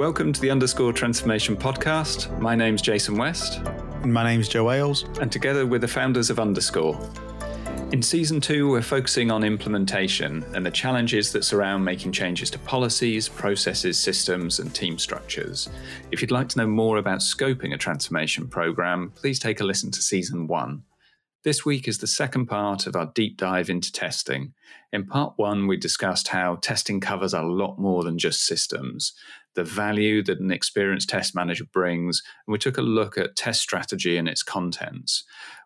Welcome 0.00 0.32
to 0.32 0.40
the 0.40 0.50
Underscore 0.50 0.94
Transformation 0.94 1.54
Podcast. 1.54 2.40
My 2.40 2.54
name's 2.54 2.80
Jason 2.80 3.18
West. 3.18 3.58
And 4.02 4.10
my 4.10 4.24
name's 4.24 4.48
Joe 4.48 4.70
Ailes. 4.70 5.04
And 5.20 5.30
together 5.30 5.66
we're 5.66 5.78
the 5.78 5.86
founders 5.86 6.30
of 6.30 6.40
Underscore. 6.40 6.98
In 7.92 8.00
season 8.00 8.40
two, 8.40 8.70
we're 8.70 8.80
focusing 8.80 9.30
on 9.30 9.44
implementation 9.44 10.42
and 10.54 10.64
the 10.64 10.70
challenges 10.70 11.32
that 11.32 11.44
surround 11.44 11.84
making 11.84 12.12
changes 12.12 12.48
to 12.52 12.58
policies, 12.60 13.28
processes, 13.28 13.98
systems, 13.98 14.58
and 14.58 14.74
team 14.74 14.98
structures. 14.98 15.68
If 16.10 16.22
you'd 16.22 16.30
like 16.30 16.48
to 16.48 16.58
know 16.60 16.66
more 16.66 16.96
about 16.96 17.18
scoping 17.18 17.74
a 17.74 17.76
transformation 17.76 18.48
program, 18.48 19.12
please 19.14 19.38
take 19.38 19.60
a 19.60 19.64
listen 19.64 19.90
to 19.90 20.00
season 20.00 20.46
one. 20.46 20.82
This 21.42 21.64
week 21.64 21.88
is 21.88 21.98
the 21.98 22.06
second 22.06 22.48
part 22.48 22.86
of 22.86 22.94
our 22.94 23.10
deep 23.14 23.38
dive 23.38 23.70
into 23.70 23.90
testing. 23.90 24.52
In 24.92 25.06
part 25.06 25.32
one, 25.36 25.66
we 25.66 25.78
discussed 25.78 26.28
how 26.28 26.56
testing 26.56 27.00
covers 27.00 27.32
a 27.32 27.40
lot 27.40 27.78
more 27.78 28.04
than 28.04 28.18
just 28.18 28.44
systems, 28.44 29.14
the 29.54 29.64
value 29.64 30.22
that 30.24 30.38
an 30.38 30.50
experienced 30.50 31.08
test 31.08 31.34
manager 31.34 31.64
brings, 31.64 32.22
and 32.46 32.52
we 32.52 32.58
took 32.58 32.76
a 32.76 32.82
look 32.82 33.16
at 33.16 33.36
test 33.36 33.62
strategy 33.62 34.18
and 34.18 34.28
its 34.28 34.42
contents. 34.42 35.24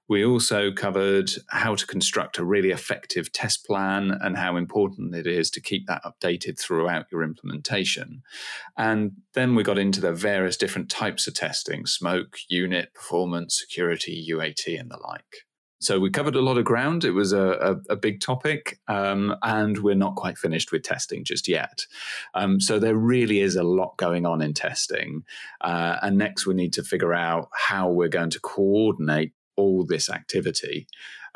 We 0.09 0.25
also 0.25 0.71
covered 0.71 1.33
how 1.49 1.75
to 1.75 1.87
construct 1.89 2.39
a 2.39 2.45
really 2.45 2.71
effective 2.71 3.33
test 3.33 3.67
plan 3.67 4.17
and 4.23 4.37
how 4.37 4.57
important 4.57 5.13
it 5.17 5.27
is 5.27 5.51
to 5.51 5.61
keep 5.61 5.89
that 5.89 6.05
updated 6.05 6.57
throughout 6.57 7.07
your 7.11 7.25
implementation. 7.25 8.23
And 8.77 9.13
then 9.33 9.57
we 9.57 9.65
got 9.65 9.79
into 9.79 10.01
the 10.01 10.13
various 10.13 10.57
different 10.57 10.89
types 10.89 11.27
of 11.27 11.35
testing 11.35 11.87
smoke, 11.87 12.37
unit, 12.49 12.95
performance, 12.95 13.59
security, 13.59 14.25
UAT, 14.31 14.79
and 14.79 14.89
the 14.89 14.99
like. 14.99 15.47
So 15.85 16.01
we 16.01 16.11
covered 16.11 16.35
a 16.35 16.41
lot 16.41 16.57
of 16.57 16.65
ground. 16.65 17.05
It 17.05 17.11
was 17.11 17.33
a, 17.33 17.79
a, 17.89 17.93
a 17.93 17.97
big 17.97 18.21
topic, 18.21 18.79
um, 18.89 19.37
and 19.43 19.79
we're 19.79 19.95
not 19.95 20.17
quite 20.17 20.39
finished 20.39 20.73
with 20.73 20.83
testing 20.83 21.25
just 21.25 21.47
yet. 21.47 21.87
Um, 22.35 22.59
so 22.61 22.79
there 22.79 22.97
really 22.97 23.41
is 23.41 23.55
a 23.55 23.63
lot 23.63 23.97
going 23.99 24.25
on 24.25 24.41
in 24.41 24.55
testing. 24.55 25.25
Uh, 25.61 25.97
and 26.01 26.17
next, 26.17 26.47
we 26.47 26.55
need 26.55 26.73
to 26.73 26.83
figure 26.83 27.13
out 27.13 27.51
how 27.53 27.91
we're 27.91 28.09
going 28.09 28.31
to 28.31 28.41
coordinate 28.41 29.33
all 29.57 29.85
this 29.85 30.09
activity 30.11 30.87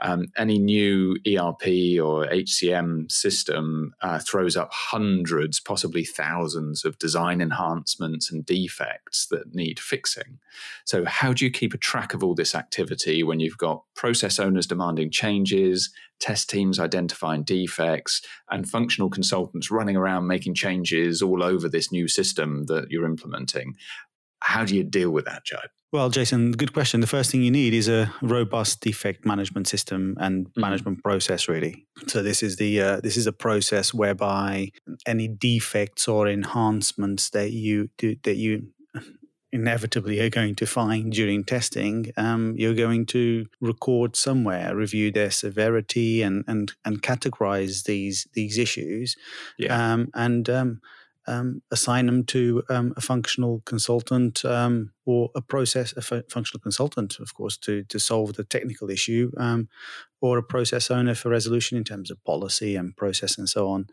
um, 0.00 0.26
any 0.36 0.58
new 0.58 1.16
ERP 1.26 2.00
or 2.00 2.26
HCM 2.26 3.10
system 3.10 3.94
uh, 4.00 4.18
throws 4.18 4.56
up 4.56 4.70
hundreds, 4.72 5.60
possibly 5.60 6.04
thousands 6.04 6.84
of 6.84 6.98
design 6.98 7.40
enhancements 7.40 8.30
and 8.30 8.46
defects 8.46 9.26
that 9.26 9.54
need 9.54 9.80
fixing. 9.80 10.38
So, 10.84 11.04
how 11.04 11.32
do 11.32 11.44
you 11.44 11.50
keep 11.50 11.74
a 11.74 11.78
track 11.78 12.14
of 12.14 12.22
all 12.22 12.34
this 12.34 12.54
activity 12.54 13.22
when 13.22 13.40
you've 13.40 13.58
got 13.58 13.82
process 13.94 14.38
owners 14.38 14.66
demanding 14.66 15.10
changes, 15.10 15.90
test 16.20 16.48
teams 16.48 16.78
identifying 16.78 17.42
defects, 17.42 18.22
and 18.50 18.68
functional 18.68 19.10
consultants 19.10 19.70
running 19.70 19.96
around 19.96 20.26
making 20.26 20.54
changes 20.54 21.22
all 21.22 21.42
over 21.42 21.68
this 21.68 21.90
new 21.90 22.08
system 22.08 22.66
that 22.66 22.90
you're 22.90 23.06
implementing? 23.06 23.74
How 24.40 24.64
do 24.64 24.76
you 24.76 24.84
deal 24.84 25.10
with 25.10 25.24
that, 25.24 25.44
Joe? 25.44 25.58
Well, 25.90 26.10
Jason, 26.10 26.52
good 26.52 26.74
question. 26.74 27.00
The 27.00 27.06
first 27.06 27.30
thing 27.30 27.42
you 27.42 27.50
need 27.50 27.72
is 27.72 27.88
a 27.88 28.12
robust 28.20 28.82
defect 28.82 29.24
management 29.24 29.68
system 29.68 30.16
and 30.20 30.46
mm-hmm. 30.46 30.60
management 30.60 31.02
process, 31.02 31.48
really. 31.48 31.86
So 32.06 32.22
this 32.22 32.42
is 32.42 32.56
the 32.56 32.80
uh, 32.80 33.00
this 33.00 33.16
is 33.16 33.26
a 33.26 33.32
process 33.32 33.94
whereby 33.94 34.70
any 35.06 35.28
defects 35.28 36.06
or 36.06 36.28
enhancements 36.28 37.30
that 37.30 37.52
you 37.52 37.88
do, 37.96 38.16
that 38.24 38.36
you 38.36 38.68
inevitably 39.50 40.20
are 40.20 40.28
going 40.28 40.54
to 40.56 40.66
find 40.66 41.10
during 41.10 41.42
testing, 41.42 42.12
um, 42.18 42.54
you're 42.58 42.74
going 42.74 43.06
to 43.06 43.46
record 43.60 44.14
somewhere, 44.14 44.76
review 44.76 45.10
their 45.10 45.30
severity, 45.30 46.20
and 46.20 46.44
and 46.46 46.74
and 46.84 47.02
categorize 47.02 47.84
these 47.84 48.26
these 48.34 48.58
issues, 48.58 49.16
yeah. 49.58 49.92
um, 49.92 50.10
and 50.14 50.50
um, 50.50 50.80
um, 51.28 51.62
assign 51.70 52.06
them 52.06 52.24
to 52.24 52.62
um, 52.70 52.94
a 52.96 53.00
functional 53.00 53.62
consultant 53.66 54.44
um, 54.44 54.92
or 55.04 55.30
a 55.34 55.42
process 55.42 55.92
a 55.92 55.98
f- 55.98 56.24
functional 56.30 56.60
consultant, 56.60 57.18
of 57.20 57.34
course, 57.34 57.56
to 57.58 57.84
to 57.84 57.98
solve 57.98 58.34
the 58.34 58.44
technical 58.44 58.90
issue, 58.90 59.30
um, 59.36 59.68
or 60.20 60.38
a 60.38 60.42
process 60.42 60.90
owner 60.90 61.14
for 61.14 61.28
resolution 61.28 61.76
in 61.76 61.84
terms 61.84 62.10
of 62.10 62.24
policy 62.24 62.74
and 62.76 62.96
process 62.96 63.38
and 63.38 63.48
so 63.48 63.68
on. 63.68 63.86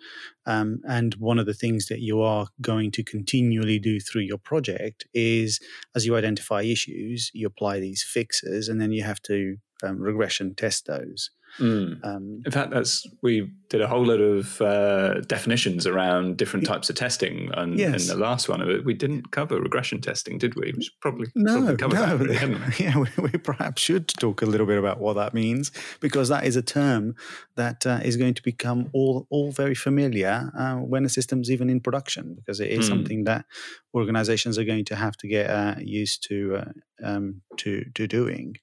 Um, 0.45 0.79
and 0.87 1.15
one 1.15 1.37
of 1.37 1.45
the 1.45 1.53
things 1.53 1.87
that 1.87 1.99
you 1.99 2.21
are 2.21 2.47
going 2.61 2.91
to 2.91 3.03
continually 3.03 3.79
do 3.79 3.99
through 3.99 4.23
your 4.23 4.39
project 4.39 5.05
is, 5.13 5.59
as 5.93 6.05
you 6.05 6.15
identify 6.15 6.61
issues, 6.61 7.31
you 7.33 7.45
apply 7.47 7.79
these 7.79 8.01
fixes, 8.01 8.69
and 8.69 8.79
then 8.79 8.91
you 8.91 9.03
have 9.03 9.21
to 9.23 9.57
um, 9.83 9.99
regression 9.99 10.55
test 10.55 10.85
those. 10.85 11.31
Mm. 11.59 12.03
Um, 12.03 12.41
in 12.45 12.51
fact, 12.51 12.71
that's 12.71 13.07
we 13.21 13.51
did 13.69 13.81
a 13.81 13.87
whole 13.87 14.05
lot 14.05 14.19
of 14.19 14.61
uh, 14.61 15.21
definitions 15.21 15.87
around 15.87 16.37
different 16.37 16.65
types 16.65 16.89
of 16.89 16.95
testing, 16.95 17.49
and 17.53 17.77
yes. 17.77 18.09
in 18.09 18.17
the 18.17 18.21
last 18.21 18.49
one, 18.49 18.83
we 18.83 18.93
didn't 18.93 19.31
cover 19.31 19.59
regression 19.59 20.01
testing, 20.01 20.37
did 20.37 20.55
we? 20.55 20.73
We 20.75 20.89
probably 21.01 21.27
no, 21.35 21.75
probably 21.75 21.97
no. 21.97 22.17
That, 22.17 22.75
yeah, 22.79 22.97
we, 22.97 23.07
we, 23.21 23.29
perhaps 23.31 23.81
should 23.81 24.07
talk 24.07 24.41
a 24.41 24.45
little 24.45 24.67
bit 24.67 24.77
about 24.77 24.99
what 24.99 25.13
that 25.13 25.33
means 25.33 25.71
because 25.99 26.29
that 26.29 26.45
is 26.45 26.55
a 26.55 26.61
term 26.61 27.15
that 27.55 27.85
uh, 27.85 27.99
is 28.03 28.17
going 28.17 28.33
to 28.33 28.43
become 28.43 28.89
all 28.93 29.27
all 29.29 29.51
very 29.51 29.75
familiar 29.75 30.51
uh, 30.57 30.75
when 30.75 31.05
a 31.05 31.09
system's 31.09 31.49
even 31.49 31.69
in 31.69 31.79
production 31.79 32.35
because 32.35 32.59
it 32.59 32.69
is 32.69 32.85
mm. 32.85 32.89
something 32.89 33.23
that 33.23 33.45
organizations 33.93 34.57
are 34.57 34.65
going 34.65 34.85
to 34.85 34.95
have 34.95 35.15
to 35.17 35.27
get 35.27 35.49
uh, 35.49 35.75
used 35.79 36.25
to 36.27 36.57
uh, 36.57 36.71
um, 37.03 37.41
to 37.57 37.85
to 37.93 38.07
doing. 38.07 38.57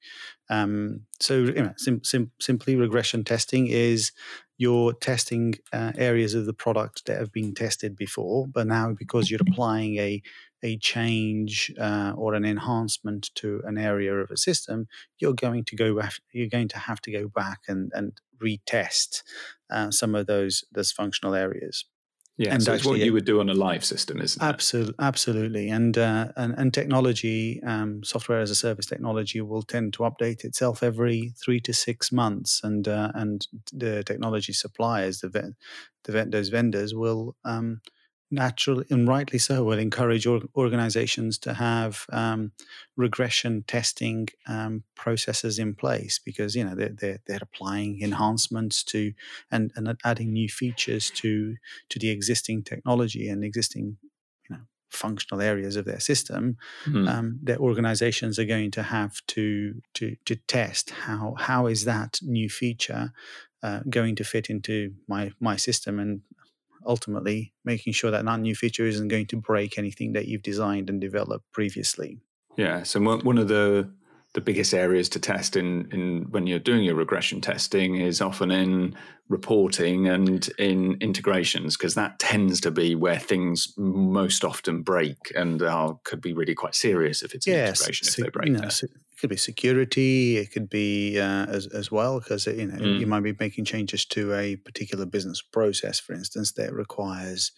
Um, 0.52 1.06
so, 1.18 1.34
you 1.38 1.62
know, 1.62 1.74
sim- 1.78 2.04
sim- 2.04 2.32
simply 2.40 2.76
regression 2.76 3.24
testing 3.24 3.68
is 3.68 4.12
you're 4.58 4.92
testing 4.92 5.54
uh, 5.72 5.92
areas 5.96 6.34
of 6.34 6.46
the 6.46 6.52
product 6.52 7.06
that 7.06 7.18
have 7.18 7.32
been 7.32 7.54
tested 7.54 7.96
before, 7.96 8.46
but 8.46 8.66
now 8.66 8.92
because 8.92 9.30
you're 9.30 9.40
applying 9.48 9.96
a 9.98 10.22
a 10.64 10.76
change 10.78 11.72
uh, 11.80 12.12
or 12.16 12.34
an 12.34 12.44
enhancement 12.44 13.30
to 13.34 13.60
an 13.64 13.76
area 13.76 14.14
of 14.14 14.30
a 14.30 14.36
system, 14.36 14.86
you're 15.18 15.34
going 15.34 15.64
to 15.64 15.74
go 15.74 15.96
back, 15.98 16.12
you're 16.32 16.48
going 16.48 16.68
to 16.68 16.78
have 16.78 17.00
to 17.02 17.10
go 17.10 17.28
back 17.28 17.60
and 17.68 17.90
and 17.94 18.12
retest 18.42 19.22
uh, 19.70 19.90
some 19.90 20.14
of 20.14 20.26
those 20.26 20.64
those 20.72 20.92
functional 20.92 21.34
areas. 21.34 21.84
Yeah, 22.38 22.54
and 22.54 22.62
so 22.62 22.72
it's 22.72 22.84
what 22.84 22.98
you 22.98 23.12
would 23.12 23.26
do 23.26 23.40
on 23.40 23.50
a 23.50 23.54
live 23.54 23.84
system, 23.84 24.20
isn't 24.20 24.42
absolutely, 24.42 24.94
it? 24.98 25.04
Absolutely, 25.04 25.68
and 25.68 25.98
uh, 25.98 26.28
and 26.36 26.54
and 26.56 26.72
technology, 26.72 27.62
um, 27.62 28.02
software 28.02 28.40
as 28.40 28.50
a 28.50 28.54
service 28.54 28.86
technology, 28.86 29.40
will 29.42 29.62
tend 29.62 29.92
to 29.94 30.04
update 30.04 30.42
itself 30.42 30.82
every 30.82 31.34
three 31.36 31.60
to 31.60 31.74
six 31.74 32.10
months, 32.10 32.60
and 32.64 32.88
uh, 32.88 33.12
and 33.14 33.46
the 33.72 34.02
technology 34.04 34.54
suppliers, 34.54 35.20
the 35.20 35.54
the 36.04 36.24
those 36.24 36.48
vendors 36.48 36.94
will 36.94 37.36
um, 37.44 37.82
naturally 38.32 38.86
and 38.90 39.06
rightly 39.06 39.38
so 39.38 39.62
will 39.62 39.78
encourage 39.78 40.26
organizations 40.26 41.36
to 41.38 41.52
have 41.52 42.06
um, 42.10 42.50
regression 42.96 43.62
testing 43.68 44.26
um, 44.48 44.82
processes 44.96 45.58
in 45.58 45.74
place 45.74 46.18
because 46.18 46.56
you 46.56 46.64
know 46.64 46.74
they're, 46.74 46.96
they're, 46.98 47.18
they're, 47.26 47.38
applying 47.42 48.00
enhancements 48.02 48.82
to 48.82 49.12
and, 49.50 49.70
and 49.76 49.96
adding 50.04 50.32
new 50.32 50.48
features 50.48 51.10
to 51.10 51.56
to 51.90 51.98
the 51.98 52.08
existing 52.08 52.62
technology 52.62 53.28
and 53.28 53.44
existing 53.44 53.98
you 54.48 54.56
know 54.56 54.62
functional 54.88 55.42
areas 55.42 55.76
of 55.76 55.84
their 55.84 56.00
system 56.00 56.56
mm-hmm. 56.86 57.06
um, 57.06 57.38
their 57.42 57.58
organizations 57.58 58.38
are 58.38 58.46
going 58.46 58.70
to 58.70 58.82
have 58.82 59.20
to 59.26 59.74
to 59.92 60.16
to 60.24 60.36
test 60.36 60.90
how 60.90 61.34
how 61.38 61.66
is 61.66 61.84
that 61.84 62.18
new 62.22 62.48
feature 62.48 63.12
uh, 63.62 63.80
going 63.90 64.16
to 64.16 64.24
fit 64.24 64.48
into 64.48 64.94
my 65.06 65.30
my 65.38 65.56
system 65.56 66.00
and 66.00 66.22
ultimately 66.86 67.52
making 67.64 67.92
sure 67.92 68.10
that 68.10 68.24
that 68.24 68.40
new 68.40 68.54
feature 68.54 68.86
isn't 68.86 69.08
going 69.08 69.26
to 69.26 69.36
break 69.36 69.78
anything 69.78 70.12
that 70.12 70.26
you've 70.26 70.42
designed 70.42 70.90
and 70.90 71.00
developed 71.00 71.50
previously. 71.52 72.18
Yeah. 72.56 72.82
So 72.82 73.00
one 73.00 73.38
of 73.38 73.48
the 73.48 73.90
the 74.34 74.40
biggest 74.40 74.72
areas 74.72 75.10
to 75.10 75.20
test 75.20 75.56
in, 75.56 75.90
in 75.92 76.26
when 76.30 76.46
you're 76.46 76.58
doing 76.58 76.84
your 76.84 76.94
regression 76.94 77.40
testing 77.40 77.96
is 77.96 78.22
often 78.22 78.50
in 78.50 78.96
reporting 79.28 80.08
and 80.08 80.48
in 80.58 80.96
integrations 81.00 81.76
because 81.76 81.94
that 81.94 82.18
tends 82.18 82.60
to 82.60 82.70
be 82.70 82.94
where 82.94 83.18
things 83.18 83.74
most 83.76 84.42
often 84.42 84.82
break 84.82 85.16
and 85.36 85.62
are, 85.62 85.98
could 86.04 86.22
be 86.22 86.32
really 86.32 86.54
quite 86.54 86.74
serious 86.74 87.22
if 87.22 87.34
it's 87.34 87.46
an 87.46 87.52
yes, 87.52 87.80
integration 87.80 88.08
if 88.08 88.16
they 88.16 88.30
break. 88.30 88.46
You 88.48 88.52
know, 88.54 88.68
it 88.68 88.90
could 89.22 89.30
be 89.30 89.36
security, 89.36 90.36
it 90.36 90.50
could 90.50 90.68
be 90.68 91.18
uh, 91.18 91.46
as, 91.46 91.68
as 91.68 91.92
well 91.92 92.18
because 92.18 92.44
you 92.48 92.66
know 92.66 92.76
mm. 92.76 92.98
you 92.98 93.06
might 93.06 93.22
be 93.22 93.36
making 93.38 93.64
changes 93.64 94.04
to 94.04 94.34
a 94.34 94.56
particular 94.56 95.06
business 95.06 95.40
process, 95.40 96.00
for 96.00 96.12
instance, 96.12 96.50
that 96.52 96.72
requires 96.72 97.52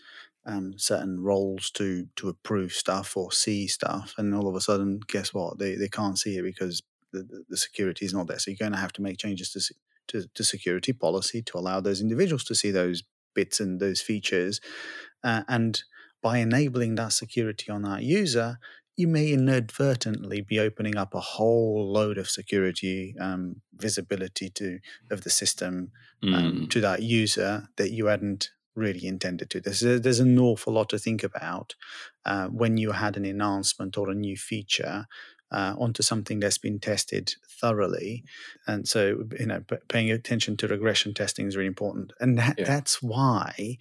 um, 0.44 0.74
certain 0.76 1.22
roles 1.22 1.70
to 1.70 2.06
to 2.16 2.28
approve 2.28 2.72
stuff 2.72 3.16
or 3.16 3.32
see 3.32 3.66
stuff, 3.66 4.12
and 4.18 4.34
all 4.34 4.46
of 4.46 4.54
a 4.54 4.60
sudden, 4.60 5.00
guess 5.08 5.32
what? 5.32 5.58
They 5.58 5.74
they 5.74 5.88
can't 5.88 6.18
see 6.18 6.36
it 6.36 6.42
because 6.42 6.82
the, 7.12 7.44
the, 7.48 7.56
security 7.56 8.04
is 8.04 8.12
not 8.12 8.26
there. 8.26 8.38
So 8.38 8.50
you're 8.50 8.58
going 8.58 8.72
to 8.72 8.78
have 8.78 8.92
to 8.94 9.02
make 9.02 9.18
changes 9.18 9.50
to, 9.52 9.74
to, 10.08 10.28
to 10.34 10.44
security 10.44 10.92
policy 10.92 11.42
to 11.42 11.56
allow 11.56 11.80
those 11.80 12.00
individuals 12.00 12.44
to 12.44 12.56
see 12.56 12.72
those 12.72 13.04
bits 13.34 13.58
and 13.58 13.80
those 13.80 14.02
features, 14.02 14.60
uh, 15.22 15.44
and 15.48 15.82
by 16.20 16.38
enabling 16.38 16.96
that 16.96 17.14
security 17.14 17.70
on 17.70 17.82
that 17.82 18.02
user, 18.02 18.58
you 18.96 19.08
may 19.08 19.32
inadvertently 19.32 20.40
be 20.40 20.60
opening 20.60 20.96
up 20.96 21.14
a 21.14 21.20
whole 21.20 21.92
load 21.92 22.18
of 22.18 22.30
security 22.30 23.14
um, 23.20 23.60
visibility 23.74 24.48
to 24.50 24.78
of 25.10 25.22
the 25.22 25.30
system 25.30 25.90
um, 26.22 26.32
mm. 26.32 26.70
to 26.70 26.80
that 26.80 27.02
user 27.02 27.68
that 27.76 27.90
you 27.90 28.06
hadn't 28.06 28.50
really 28.74 29.06
intended 29.06 29.50
to. 29.50 29.60
There's 29.60 29.82
a, 29.82 29.98
there's 29.98 30.20
an 30.20 30.38
awful 30.38 30.72
lot 30.72 30.88
to 30.90 30.98
think 30.98 31.22
about 31.22 31.74
uh, 32.24 32.48
when 32.48 32.76
you 32.76 32.92
had 32.92 33.16
an 33.16 33.24
enhancement 33.24 33.96
or 33.96 34.10
a 34.10 34.14
new 34.14 34.36
feature 34.36 35.06
uh, 35.52 35.74
onto 35.78 36.02
something 36.02 36.40
that's 36.40 36.58
been 36.58 36.80
tested 36.80 37.34
thoroughly. 37.48 38.24
And 38.66 38.88
so, 38.88 39.24
you 39.38 39.46
know, 39.46 39.62
paying 39.88 40.10
attention 40.10 40.56
to 40.58 40.68
regression 40.68 41.14
testing 41.14 41.46
is 41.46 41.56
really 41.56 41.68
important. 41.68 42.12
And 42.18 42.36
that, 42.38 42.58
yeah. 42.58 42.64
that's 42.64 43.00
why 43.00 43.78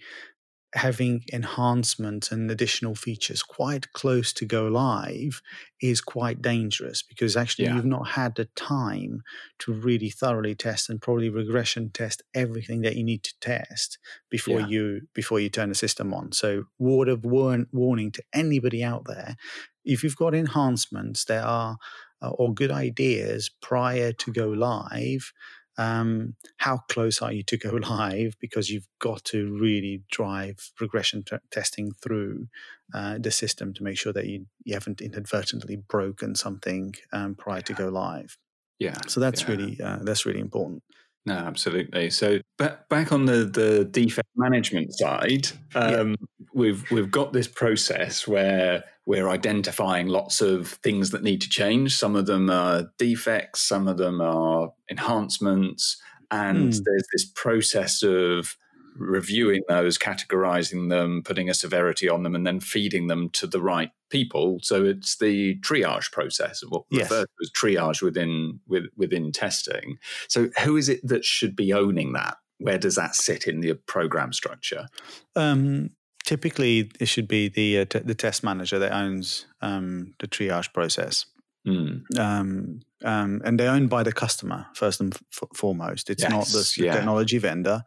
having 0.74 1.24
enhancements 1.32 2.32
and 2.32 2.50
additional 2.50 2.96
features 2.96 3.44
quite 3.44 3.92
close 3.92 4.32
to 4.32 4.44
go 4.44 4.66
live 4.66 5.40
is 5.80 6.00
quite 6.00 6.42
dangerous 6.42 7.00
because 7.00 7.36
actually 7.36 7.64
yeah. 7.64 7.76
you've 7.76 7.84
not 7.84 8.08
had 8.08 8.34
the 8.34 8.46
time 8.56 9.22
to 9.60 9.72
really 9.72 10.10
thoroughly 10.10 10.54
test 10.54 10.90
and 10.90 11.00
probably 11.00 11.28
regression 11.28 11.90
test 11.90 12.22
everything 12.34 12.80
that 12.82 12.96
you 12.96 13.04
need 13.04 13.22
to 13.22 13.32
test 13.40 13.98
before 14.30 14.60
yeah. 14.60 14.66
you 14.66 15.00
before 15.14 15.38
you 15.38 15.48
turn 15.48 15.68
the 15.68 15.74
system 15.76 16.12
on 16.12 16.32
so 16.32 16.64
word 16.78 17.08
of 17.08 17.24
warn, 17.24 17.66
warning 17.72 18.10
to 18.10 18.22
anybody 18.32 18.82
out 18.82 19.04
there 19.06 19.36
if 19.84 20.02
you've 20.02 20.16
got 20.16 20.34
enhancements 20.34 21.24
that 21.26 21.44
are 21.44 21.76
uh, 22.20 22.30
or 22.30 22.52
good 22.52 22.72
ideas 22.72 23.50
prior 23.62 24.12
to 24.12 24.32
go 24.32 24.48
live 24.48 25.32
um, 25.76 26.34
how 26.58 26.78
close 26.88 27.20
are 27.20 27.32
you 27.32 27.42
to 27.44 27.56
go 27.56 27.70
live 27.90 28.36
because 28.40 28.70
you've 28.70 28.88
got 28.98 29.24
to 29.24 29.56
really 29.58 30.02
drive 30.10 30.70
regression 30.80 31.22
t- 31.22 31.36
testing 31.50 31.92
through 31.92 32.48
uh, 32.92 33.18
the 33.18 33.30
system 33.30 33.72
to 33.74 33.82
make 33.82 33.98
sure 33.98 34.12
that 34.12 34.26
you, 34.26 34.46
you 34.64 34.74
haven't 34.74 35.00
inadvertently 35.00 35.76
broken 35.76 36.34
something 36.34 36.94
um, 37.12 37.34
prior 37.34 37.58
yeah. 37.58 37.62
to 37.62 37.72
go 37.74 37.88
live 37.88 38.38
yeah 38.78 38.96
so 39.06 39.20
that's 39.20 39.42
yeah. 39.42 39.50
really 39.50 39.80
uh, 39.80 39.98
that's 40.02 40.26
really 40.26 40.40
important 40.40 40.82
no, 41.26 41.34
absolutely. 41.34 42.10
So 42.10 42.40
back 42.58 42.88
back 42.88 43.10
on 43.10 43.24
the, 43.24 43.44
the 43.44 43.84
defect 43.84 44.28
management 44.36 44.92
side, 44.92 45.48
um, 45.74 46.10
yeah. 46.10 46.46
we've 46.52 46.90
we've 46.90 47.10
got 47.10 47.32
this 47.32 47.48
process 47.48 48.28
where 48.28 48.84
we're 49.06 49.28
identifying 49.28 50.08
lots 50.08 50.42
of 50.42 50.68
things 50.82 51.10
that 51.10 51.22
need 51.22 51.40
to 51.40 51.48
change. 51.48 51.96
Some 51.96 52.14
of 52.14 52.26
them 52.26 52.50
are 52.50 52.90
defects, 52.98 53.62
some 53.62 53.88
of 53.88 53.96
them 53.96 54.20
are 54.20 54.72
enhancements, 54.90 55.96
and 56.30 56.72
mm. 56.72 56.82
there's 56.84 57.06
this 57.12 57.24
process 57.34 58.02
of 58.02 58.56
reviewing 58.96 59.62
those, 59.68 59.98
categorizing 59.98 60.90
them, 60.90 61.22
putting 61.24 61.48
a 61.48 61.54
severity 61.54 62.08
on 62.08 62.22
them, 62.22 62.34
and 62.34 62.46
then 62.46 62.60
feeding 62.60 63.06
them 63.06 63.28
to 63.30 63.46
the 63.46 63.60
right 63.60 63.90
people. 64.10 64.58
So 64.62 64.84
it's 64.84 65.16
the 65.16 65.58
triage 65.60 66.12
process, 66.12 66.62
what 66.68 66.84
yes. 66.90 67.02
referred 67.02 67.26
to 67.26 67.42
as 67.42 67.50
triage 67.50 68.02
within 68.02 68.60
with, 68.66 68.84
within 68.96 69.32
testing. 69.32 69.98
So 70.28 70.48
who 70.62 70.76
is 70.76 70.88
it 70.88 71.06
that 71.06 71.24
should 71.24 71.56
be 71.56 71.72
owning 71.72 72.12
that? 72.12 72.36
Where 72.58 72.78
does 72.78 72.94
that 72.94 73.14
sit 73.14 73.46
in 73.46 73.60
the 73.60 73.74
program 73.74 74.32
structure? 74.32 74.86
Um, 75.34 75.90
typically, 76.24 76.90
it 77.00 77.06
should 77.06 77.28
be 77.28 77.48
the 77.48 77.80
uh, 77.80 77.84
t- 77.86 77.98
the 77.98 78.14
test 78.14 78.44
manager 78.44 78.78
that 78.78 78.92
owns 78.92 79.46
um, 79.60 80.14
the 80.20 80.28
triage 80.28 80.72
process. 80.72 81.26
Mm. 81.66 82.02
Um, 82.18 82.80
um, 83.04 83.40
and 83.44 83.58
they're 83.58 83.70
owned 83.70 83.88
by 83.88 84.02
the 84.02 84.12
customer 84.12 84.66
first 84.74 85.00
and 85.00 85.14
f- 85.14 85.48
foremost. 85.54 86.10
It's 86.10 86.22
yes, 86.22 86.30
not 86.30 86.46
the, 86.46 86.84
yeah. 86.84 86.94
technology 86.94 87.38
vendor. 87.38 87.82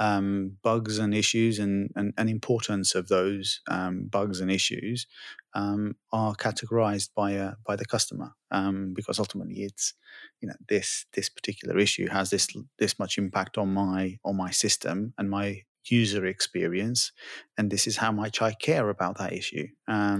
Um, 0.00 0.56
bugs 0.62 0.98
and 0.98 1.14
issues 1.14 1.58
and, 1.58 1.90
and, 1.94 2.14
and 2.16 2.30
importance 2.30 2.94
of 2.94 3.08
those 3.08 3.60
um, 3.68 4.06
bugs 4.10 4.40
and 4.40 4.50
issues 4.50 5.06
um, 5.54 5.94
are 6.10 6.34
categorized 6.34 7.10
by 7.14 7.36
uh, 7.36 7.54
by 7.66 7.76
the 7.76 7.84
customer 7.84 8.32
um, 8.50 8.94
because 8.94 9.18
ultimately 9.18 9.62
it's 9.62 9.92
you 10.40 10.48
know 10.48 10.54
this 10.68 11.04
this 11.12 11.28
particular 11.28 11.78
issue 11.78 12.08
has 12.08 12.30
this 12.30 12.48
this 12.78 12.98
much 12.98 13.18
impact 13.18 13.58
on 13.58 13.74
my 13.74 14.18
on 14.24 14.36
my 14.36 14.50
system 14.50 15.12
and 15.18 15.28
my 15.28 15.62
user 15.84 16.24
experience 16.26 17.12
and 17.58 17.70
this 17.70 17.86
is 17.86 17.96
how 17.98 18.12
much 18.12 18.40
I 18.40 18.52
care 18.52 18.88
about 18.88 19.18
that 19.18 19.32
issue. 19.32 19.68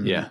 yeah 0.05 0.29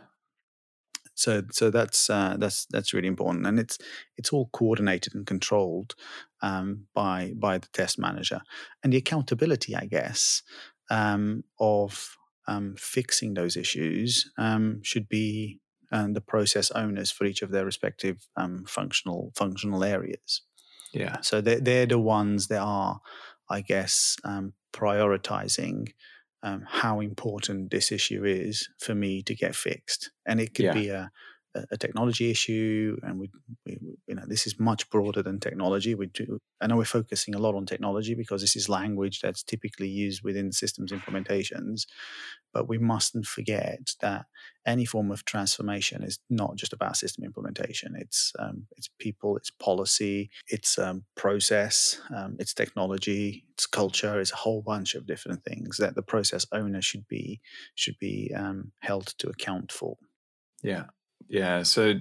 so 1.20 1.44
so 1.52 1.70
that's 1.70 2.10
uh, 2.10 2.38
that's 2.40 2.66
that's 2.68 2.94
really 2.94 3.10
important, 3.10 3.46
and 3.46 3.60
it's 3.60 3.78
it's 4.18 4.32
all 4.32 4.50
coordinated 4.54 5.14
and 5.14 5.28
controlled 5.28 5.96
um, 6.42 6.86
by 6.94 7.34
by 7.36 7.58
the 7.58 7.68
test 7.74 8.00
manager, 8.00 8.42
and 8.84 8.94
the 8.94 8.98
accountability, 8.98 9.76
I 9.76 9.86
guess, 9.86 10.44
um, 10.90 11.44
of 11.60 12.16
um, 12.48 12.76
fixing 12.78 13.34
those 13.34 13.58
issues 13.58 14.32
um, 14.38 14.80
should 14.82 15.10
be 15.10 15.60
um, 15.92 16.14
the 16.14 16.22
process 16.22 16.72
owners 16.72 17.12
for 17.12 17.26
each 17.26 17.42
of 17.42 17.52
their 17.52 17.66
respective 17.66 18.26
um, 18.38 18.64
functional 18.66 19.34
functional 19.36 19.84
areas. 19.84 20.44
Yeah. 20.94 21.20
So 21.22 21.42
they're, 21.42 21.60
they're 21.60 21.86
the 21.86 22.00
ones 22.00 22.48
that 22.48 22.62
are, 22.62 23.02
I 23.50 23.62
guess, 23.62 24.16
prioritizing 24.74 25.90
um, 26.44 26.64
how 26.68 27.00
important 27.00 27.72
this 27.72 27.92
issue 27.92 28.24
is 28.26 28.70
for 28.80 28.96
me 28.96 29.22
to 29.24 29.36
get 29.36 29.56
fixed. 29.56 30.12
And 30.26 30.40
it 30.40 30.54
could 30.54 30.66
yeah. 30.66 30.74
be 30.74 30.90
a, 30.90 31.12
a 31.56 31.78
technology 31.78 32.30
issue, 32.30 32.98
and 33.04 33.20
we, 33.20 33.30
we, 33.66 33.80
you 34.08 34.16
know, 34.16 34.24
this 34.28 34.46
is 34.46 34.60
much 34.60 34.90
broader 34.90 35.24
than 35.24 35.40
technology. 35.40 35.96
We 35.96 36.08
do, 36.08 36.40
I 36.62 36.68
know 36.68 36.78
we're 36.78 36.86
focusing 36.86 37.34
a 37.34 37.40
lot 37.40 37.56
on 37.56 37.66
technology 37.66 38.14
because 38.14 38.42
this 38.42 38.56
is 38.56 38.70
language 38.70 39.22
that's 39.22 39.44
typically 39.44 39.88
used 39.88 40.24
within 40.24 40.52
systems 40.52 40.92
implementations, 40.92 41.88
but 42.54 42.68
we 42.68 42.78
mustn't 42.78 43.26
forget 43.26 43.96
that 44.02 44.26
any 44.66 44.86
form 44.86 45.12
of 45.12 45.26
transformation 45.26 46.04
is 46.04 46.20
not 46.30 46.56
just 46.56 46.74
about 46.74 46.98
system 46.98 47.24
implementation. 47.24 47.96
It's 47.96 48.32
um, 48.38 48.68
it's 48.78 48.90
people, 49.00 49.36
it's 49.38 49.50
policy, 49.50 50.30
it's 50.48 50.78
um, 50.78 51.04
process, 51.16 52.00
um, 52.16 52.36
it's 52.40 52.54
technology, 52.54 53.46
it's 53.54 53.66
culture, 53.66 54.20
it's 54.20 54.32
a 54.32 54.38
whole 54.38 54.62
bunch 54.62 54.94
of 54.94 55.08
different 55.08 55.44
things 55.44 55.78
that 55.78 55.96
the 55.96 56.04
process 56.04 56.46
owner 56.52 56.82
should 56.82 57.08
be 57.08 57.42
should 57.76 57.98
be 58.00 58.32
um, 58.36 58.72
held 58.82 59.08
to 59.18 59.30
account 59.30 59.72
for. 59.72 59.98
Yeah, 60.62 60.86
yeah. 61.28 61.64
So 61.64 61.96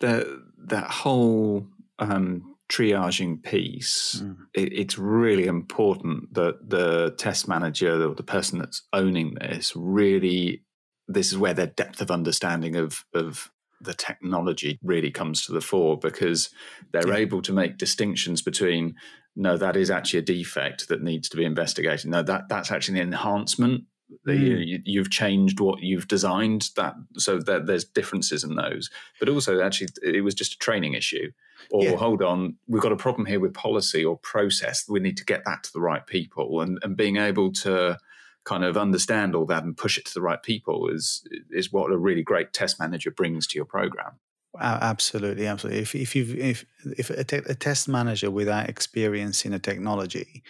that 0.00 0.26
that 0.66 0.90
whole 0.90 1.66
um, 1.98 2.56
triaging 2.68 3.42
piece, 3.42 4.20
mm. 4.22 4.36
it, 4.54 4.72
it's 4.72 4.98
really 4.98 5.46
important 5.46 6.34
that 6.34 6.68
the 6.68 7.14
test 7.16 7.48
manager 7.48 8.08
or 8.08 8.14
the 8.14 8.22
person 8.22 8.58
that's 8.58 8.82
owning 8.92 9.34
this 9.34 9.72
really, 9.74 10.62
this 11.06 11.32
is 11.32 11.38
where 11.38 11.54
their 11.54 11.66
depth 11.66 12.00
of 12.00 12.10
understanding 12.10 12.76
of 12.76 13.04
of 13.14 13.50
the 13.80 13.94
technology 13.94 14.78
really 14.82 15.10
comes 15.10 15.46
to 15.46 15.52
the 15.52 15.60
fore 15.60 15.96
because 15.96 16.50
they're 16.92 17.08
yeah. 17.08 17.16
able 17.16 17.40
to 17.42 17.52
make 17.52 17.78
distinctions 17.78 18.42
between 18.42 18.96
no 19.36 19.56
that 19.56 19.76
is 19.76 19.88
actually 19.88 20.18
a 20.18 20.22
defect 20.22 20.88
that 20.88 21.00
needs 21.00 21.28
to 21.28 21.36
be 21.36 21.44
investigated 21.44 22.10
no 22.10 22.20
that 22.20 22.48
that's 22.48 22.72
actually 22.72 22.98
an 22.98 23.06
enhancement 23.06 23.84
Mm. 24.26 24.80
You, 24.84 25.00
have 25.00 25.10
changed 25.10 25.60
what 25.60 25.80
you've 25.82 26.08
designed 26.08 26.70
that 26.76 26.94
so 27.16 27.38
that 27.38 27.66
there's 27.66 27.84
differences 27.84 28.42
in 28.42 28.54
those. 28.54 28.90
But 29.18 29.28
also 29.28 29.60
actually 29.60 29.88
it 30.02 30.22
was 30.22 30.34
just 30.34 30.54
a 30.54 30.58
training 30.58 30.94
issue. 30.94 31.30
Or 31.70 31.84
yeah. 31.84 31.96
hold 31.96 32.22
on 32.22 32.56
we've 32.66 32.82
got 32.82 32.92
a 32.92 32.96
problem 32.96 33.26
here 33.26 33.40
with 33.40 33.52
policy 33.52 34.04
or 34.04 34.16
process. 34.18 34.84
We 34.88 35.00
need 35.00 35.16
to 35.18 35.24
get 35.24 35.44
that 35.44 35.64
to 35.64 35.72
the 35.72 35.80
right 35.80 36.06
people. 36.06 36.60
And, 36.60 36.78
and 36.82 36.96
being 36.96 37.16
able 37.16 37.52
to 37.64 37.98
kind 38.44 38.64
of 38.64 38.78
understand 38.78 39.34
all 39.34 39.44
that 39.46 39.64
and 39.64 39.76
push 39.76 39.98
it 39.98 40.06
to 40.06 40.14
the 40.14 40.22
right 40.22 40.42
people 40.42 40.88
is 40.88 41.22
is 41.50 41.70
what 41.70 41.92
a 41.92 41.98
really 41.98 42.22
great 42.22 42.52
test 42.52 42.80
manager 42.80 43.10
brings 43.10 43.46
to 43.48 43.56
your 43.56 43.66
program. 43.66 44.12
Absolutely 44.58 45.46
absolutely. 45.46 45.82
If 45.82 45.94
if 45.94 46.16
you 46.16 46.34
if 46.38 46.64
if 46.96 47.10
a, 47.10 47.24
te- 47.24 47.36
a, 47.46 47.54
test 47.54 47.88
manager 47.88 48.30
without 48.30 48.68
experience 48.70 49.44
in 49.44 49.52
a 49.52 49.58
technology 49.58 50.42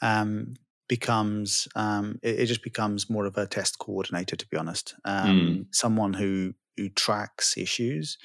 um, 0.00 0.54
becomes 0.88 1.68
um, 1.74 2.18
it, 2.22 2.40
it, 2.40 2.46
just 2.46 2.62
becomes 2.62 3.08
more 3.08 3.26
of 3.26 3.36
a 3.36 3.46
test 3.46 3.78
coordinator 3.78 4.36
to 4.36 4.46
be 4.48 4.56
honest 4.56 4.94
um, 5.04 5.40
mm. 5.40 5.66
someone 5.70 6.12
who 6.12 6.54
who 6.76 6.88
tracks 6.88 7.56
issues 7.56 8.18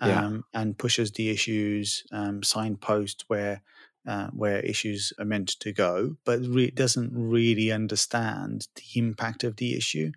um, 0.00 0.10
yeah. 0.10 0.60
and 0.60 0.78
pushes 0.78 1.12
the 1.12 1.30
issues 1.30 2.04
um, 2.12 2.42
signpost 2.42 3.24
where 3.28 3.62
uh, 4.06 4.28
where 4.28 4.60
issues 4.60 5.12
are 5.18 5.24
meant 5.24 5.48
to 5.60 5.72
go 5.72 6.16
but 6.24 6.40
re- 6.46 6.70
doesn't 6.70 7.10
really 7.14 7.72
understand 7.72 8.68
the 8.76 8.98
impact 8.98 9.44
of 9.44 9.56
the 9.56 9.76
issue 9.76 10.10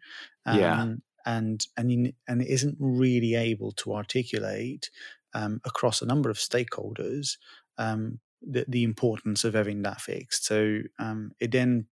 yeah 0.45 0.81
um, 0.81 1.01
and 1.25 1.67
and 1.75 2.13
and 2.27 2.41
isn't 2.41 2.77
really 2.79 3.35
able 3.35 3.71
to 3.73 3.93
articulate 3.93 4.89
um, 5.33 5.59
across 5.65 6.01
a 6.01 6.05
number 6.05 6.29
of 6.29 6.37
stakeholders 6.37 7.37
um, 7.77 8.19
the, 8.49 8.65
the 8.67 8.83
importance 8.83 9.43
of 9.43 9.53
having 9.53 9.81
that 9.83 10.01
fixed. 10.01 10.45
So 10.45 10.79
um, 10.99 11.31
it 11.39 11.51
then 11.51 11.87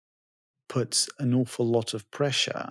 puts 0.71 1.09
an 1.19 1.33
awful 1.33 1.65
lot 1.65 1.93
of 1.93 2.09
pressure 2.11 2.69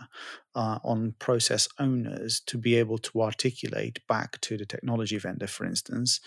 uh, 0.55 0.79
on 0.83 1.15
process 1.19 1.69
owners 1.79 2.41
to 2.41 2.57
be 2.57 2.75
able 2.77 2.97
to 2.97 3.21
articulate 3.21 4.01
back 4.09 4.41
to 4.41 4.57
the 4.57 4.65
technology 4.65 5.19
vendor, 5.19 5.47
for 5.47 5.67
instance, 5.67 6.19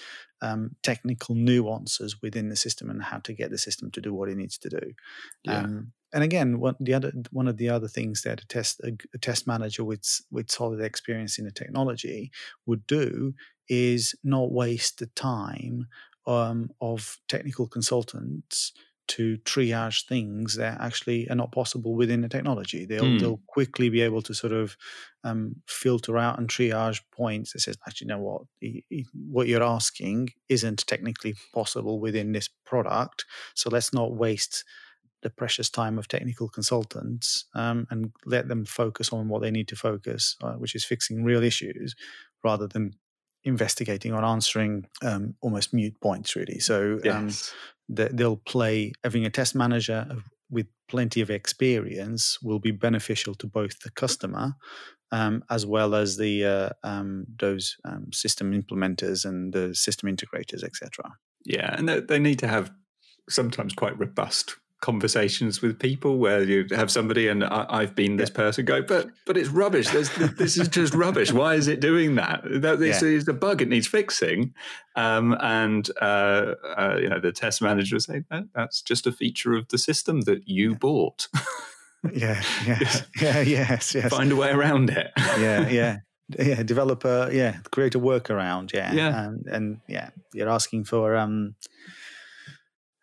um, 0.44 0.76
technical 0.84 1.34
nuances 1.34 2.22
within 2.22 2.50
the 2.50 2.56
system 2.56 2.92
and 2.92 3.02
how 3.02 3.18
to 3.18 3.34
get 3.34 3.50
the 3.50 3.58
system 3.58 3.90
to 3.90 4.02
do 4.02 4.14
what 4.14 4.30
it 4.30 4.38
needs 4.38 4.60
to 4.60 4.70
do. 4.70 4.94
Yeah. 5.46 5.62
Um, 5.62 5.94
and 6.14 6.24
again, 6.24 6.60
one 6.60 6.76
the 6.80 6.94
other 6.94 7.12
one 7.32 7.48
of 7.48 7.58
the 7.58 7.70
other 7.70 7.88
things 7.88 8.22
that 8.22 8.40
a 8.40 8.46
test 8.46 8.80
a, 8.82 8.96
a 9.16 9.18
test 9.18 9.48
manager 9.48 9.84
with 9.84 10.22
with 10.30 10.52
solid 10.52 10.80
experience 10.80 11.40
in 11.40 11.46
the 11.46 11.52
technology 11.52 12.32
would 12.68 12.86
do 12.86 13.34
is 13.68 14.14
not 14.24 14.52
waste 14.52 15.00
the 15.00 15.08
time 15.08 15.88
um, 16.28 16.70
of 16.82 17.18
technical 17.28 17.68
consultants 17.68 18.74
to 19.06 19.38
triage 19.40 20.08
things 20.08 20.56
that 20.56 20.80
actually 20.80 21.30
are 21.30 21.36
not 21.36 21.52
possible 21.52 21.94
within 21.94 22.22
the 22.22 22.30
technology. 22.30 22.86
They'll 22.86 23.12
Mm. 23.12 23.18
they'll 23.18 23.42
quickly 23.48 23.90
be 23.90 24.02
able 24.02 24.22
to 24.24 24.34
sort 24.34 24.54
of 24.54 24.78
um, 25.26 25.62
filter 25.68 26.18
out 26.18 26.40
and 26.40 26.48
triage 26.50 27.02
points 27.12 27.52
that 27.54 27.60
says, 27.60 27.78
actually, 27.86 28.06
you 28.06 28.10
know 28.10 28.20
what, 28.20 28.42
what 29.14 29.48
you're 29.48 29.64
asking 29.64 30.30
isn't 30.50 30.86
technically 30.88 31.36
possible 31.54 32.00
within 32.00 32.32
this 32.32 32.48
product. 32.66 33.26
So 33.56 33.70
let's 33.70 33.94
not 33.94 34.14
waste 34.14 34.64
the 35.24 35.30
precious 35.30 35.70
time 35.70 35.98
of 35.98 36.08
technical 36.08 36.50
consultants 36.50 37.46
um, 37.56 37.88
and 37.90 38.14
let 38.26 38.48
them 38.50 38.66
focus 38.66 39.14
on 39.14 39.30
what 39.30 39.42
they 39.42 39.52
need 39.52 39.68
to 39.70 39.76
focus, 39.76 40.36
uh, 40.44 40.54
which 40.56 40.76
is 40.76 40.86
fixing 40.86 41.24
real 41.24 41.44
issues, 41.44 41.96
rather 42.44 42.68
than 42.68 42.94
investigating 43.44 44.14
or 44.14 44.24
answering 44.24 44.86
um, 45.02 45.36
almost 45.42 45.74
mute 45.74 46.00
points. 46.02 46.36
Really, 46.36 46.60
so 46.60 46.94
um, 46.94 47.28
Yes. 47.28 47.54
that 47.90 48.16
they'll 48.18 48.38
play 48.38 48.94
having 49.04 49.26
a 49.26 49.30
test 49.30 49.56
manager 49.56 50.08
with 50.50 50.68
plenty 50.88 51.22
of 51.22 51.30
experience 51.30 52.40
will 52.42 52.60
be 52.60 52.72
beneficial 52.72 53.34
to 53.36 53.48
both 53.48 53.80
the 53.80 53.90
customer 53.92 54.54
um, 55.14 55.44
as 55.50 55.66
well 55.66 55.94
as 55.94 56.18
the 56.18 56.44
uh, 56.44 56.70
um, 56.84 57.26
those 57.40 57.78
um, 57.86 58.12
system 58.12 58.52
implementers 58.52 59.26
and 59.26 59.54
the 59.54 59.76
system 59.76 60.10
integrators, 60.10 60.64
etc. 60.64 60.90
Yeah, 61.46 61.76
and 61.78 61.88
they, 61.88 62.00
they 62.00 62.20
need 62.20 62.40
to 62.40 62.48
have 62.48 62.72
sometimes 63.30 63.74
quite 63.74 63.98
robust 63.98 64.58
conversations 64.84 65.62
with 65.62 65.80
people 65.80 66.18
where 66.18 66.44
you 66.44 66.66
have 66.72 66.92
somebody 66.92 67.30
and 67.30 67.44
I, 67.44 67.66
I've 67.70 67.96
been 67.96 68.18
this 68.18 68.30
person 68.30 68.66
go, 68.66 68.82
but 68.82 69.08
but 69.26 69.38
it's 69.38 69.50
rubbish. 69.50 69.88
There's, 69.90 70.10
this 70.38 70.58
is 70.58 70.68
just 70.68 70.94
rubbish. 70.94 71.32
Why 71.32 71.56
is 71.56 71.68
it 71.68 71.80
doing 71.80 72.16
that? 72.16 72.44
That 72.62 72.80
this 72.80 73.02
Yeah. 73.02 73.08
is 73.10 73.28
a 73.30 73.34
bug. 73.34 73.62
It 73.62 73.70
needs 73.70 73.88
fixing. 73.88 74.54
Um, 74.96 75.36
and 75.40 75.90
uh, 76.02 76.56
uh, 76.78 76.98
you 77.02 77.08
know 77.10 77.20
the 77.20 77.32
test 77.32 77.62
manager 77.62 77.96
will 77.96 78.02
say 78.02 78.24
that, 78.30 78.44
that's 78.54 78.82
just 78.82 79.08
a 79.08 79.12
feature 79.12 79.54
of 79.54 79.68
the 79.70 79.78
system 79.78 80.22
that 80.22 80.48
you 80.48 80.76
bought. 80.76 81.28
Yeah, 82.14 82.44
yeah, 82.68 82.80
yeah, 83.22 83.40
yes, 83.42 83.96
yes, 83.96 84.10
Find 84.10 84.32
a 84.32 84.36
way 84.36 84.52
around 84.52 84.90
it. 84.90 85.12
yeah, 85.40 85.68
yeah. 85.80 85.98
Yeah, 86.40 86.64
developer, 86.64 87.30
yeah, 87.32 87.58
create 87.72 87.96
a 87.96 88.00
workaround, 88.00 88.74
yeah, 88.74 88.94
Yeah. 88.94 89.26
and, 89.28 89.46
and 89.48 89.78
yeah, 89.88 90.10
you're 90.34 90.50
asking 90.50 90.86
for 90.86 91.16
um, 91.16 91.56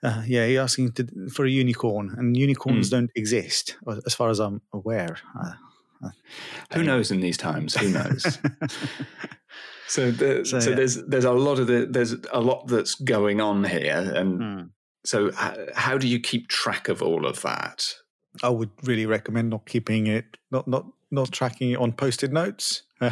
uh, 0.02 0.22
yeah, 0.26 0.46
you're 0.46 0.62
asking 0.62 0.92
to, 0.92 1.06
for 1.30 1.44
a 1.44 1.50
unicorn, 1.50 2.14
and 2.18 2.36
unicorns 2.36 2.88
Hmm. 2.88 2.96
don't 2.96 3.10
exist 3.16 3.76
as 4.06 4.14
far 4.14 4.30
as 4.30 4.38
I'm 4.40 4.60
aware. 4.72 5.16
Uh, 5.38 5.52
Who 6.74 6.82
knows 6.82 7.10
in 7.10 7.20
these 7.20 7.36
times? 7.36 7.74
Who 7.76 7.90
knows? 7.90 8.38
So, 9.86 10.12
the, 10.12 10.44
So, 10.44 10.60
so, 10.60 10.70
yeah. 10.70 10.76
there's 10.76 11.02
there's 11.06 11.24
a 11.24 11.32
lot 11.32 11.58
of 11.58 11.66
the 11.66 11.84
there's 11.90 12.14
a 12.32 12.40
lot 12.40 12.68
that's 12.68 12.94
going 12.94 13.40
on 13.40 13.64
here, 13.64 14.12
and 14.14 14.40
Hmm. 14.40 14.62
so 15.04 15.28
h- 15.30 15.58
how 15.74 15.98
do 15.98 16.06
you 16.06 16.20
keep 16.20 16.46
track 16.48 16.88
of 16.88 17.02
all 17.02 17.26
of 17.26 17.42
that? 17.42 17.92
I 18.42 18.50
would 18.50 18.70
really 18.84 19.06
recommend 19.06 19.50
not 19.50 19.66
keeping 19.66 20.06
it, 20.06 20.36
not 20.52 20.68
not 20.68 20.86
not 21.10 21.32
tracking 21.32 21.72
it 21.72 21.78
on 21.80 21.90
post-it 21.92 22.30
notes, 22.32 22.82
uh, 23.00 23.10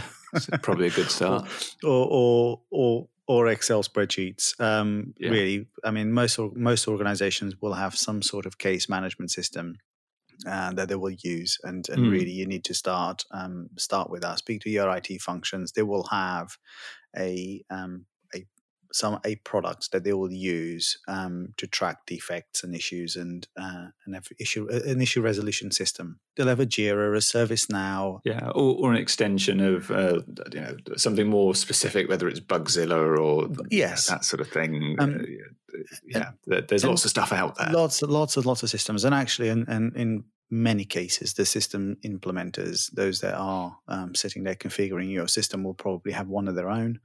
probably 0.63 0.87
a 0.87 0.91
good 0.91 1.11
start. 1.11 1.49
or 1.83 2.07
or 2.09 2.61
or 2.71 3.09
or 3.29 3.49
Excel 3.49 3.83
spreadsheets. 3.85 4.59
Um, 4.61 5.15
Yeah. 5.19 5.31
Really, 5.31 5.69
I 5.85 5.91
mean, 5.93 6.13
most 6.13 6.39
most 6.39 6.89
organizations 6.89 7.61
will 7.61 7.75
have 7.75 7.97
some 7.97 8.23
sort 8.23 8.47
of 8.47 8.59
case 8.59 8.89
management 8.89 9.31
system 9.31 9.79
uh, 10.47 10.73
that 10.75 10.89
they 10.89 10.95
will 10.97 11.11
use, 11.11 11.59
and 11.65 11.89
and 11.89 12.01
Mm. 12.01 12.09
really, 12.09 12.31
you 12.33 12.47
need 12.47 12.65
to 12.65 12.75
start 12.75 13.25
um, 13.33 13.71
start 13.79 14.11
with 14.11 14.23
that. 14.23 14.39
Speak 14.39 14.61
to 14.63 14.71
your 14.71 14.89
IT 14.91 15.19
functions. 15.19 15.73
They 15.73 15.83
will 15.83 16.05
have 16.11 16.57
a 17.17 17.65
um, 17.71 18.07
a 18.18 18.18
some 18.93 19.21
a 19.25 19.37
product 19.37 19.93
that 19.93 20.05
they 20.05 20.13
will 20.13 20.33
use 20.33 20.99
um, 21.09 21.53
to 21.57 21.67
track 21.67 22.07
defects 22.07 22.65
and 22.65 22.75
issues 22.75 23.17
and 23.17 23.47
uh, 23.61 23.87
and 24.07 24.15
have 24.15 24.29
issue 24.41 24.69
an 24.69 25.01
issue 25.01 25.21
resolution 25.21 25.71
system. 25.71 26.21
They'll 26.37 26.47
have 26.49 26.61
a 26.61 26.67
Jira, 26.67 27.15
a 27.15 27.21
ServiceNow. 27.21 28.21
Yeah, 28.25 28.49
or, 28.51 28.77
or 28.79 28.93
an 28.93 28.99
extension 28.99 29.61
of 29.61 29.91
uh, 29.91 30.21
you 30.53 30.61
know 30.61 30.77
something 30.97 31.29
more 31.29 31.55
specific, 31.55 32.09
whether 32.09 32.29
it's 32.29 32.41
Bugzilla 32.41 33.19
or 33.19 33.49
Yes. 33.71 34.07
that 34.09 34.25
sort 34.25 34.41
of 34.41 34.49
thing. 34.49 34.97
Um, 34.99 35.15
Uh, 35.21 35.83
yeah, 36.07 36.31
there- 36.47 36.63
there's 36.63 36.83
and 36.85 36.91
lots 36.91 37.05
of 37.05 37.11
stuff 37.11 37.31
out 37.33 37.57
there. 37.59 37.71
Lots, 37.71 38.01
lots 38.03 38.37
and 38.37 38.47
lots 38.47 38.63
of 38.63 38.71
systems, 38.71 39.05
and 39.05 39.15
actually, 39.15 39.49
in, 39.51 39.71
in, 39.71 39.93
in 39.97 40.25
many 40.51 40.85
cases, 40.87 41.35
the 41.35 41.45
system 41.45 41.97
implementers, 42.07 42.91
those 42.95 43.21
that 43.21 43.35
are 43.35 43.77
um, 43.87 44.15
sitting 44.15 44.45
there 44.45 44.55
configuring 44.55 45.13
your 45.13 45.29
system, 45.29 45.63
will 45.65 45.75
probably 45.75 46.13
have 46.13 46.27
one 46.29 46.49
of 46.49 46.55
their 46.55 46.71
own. 46.71 47.01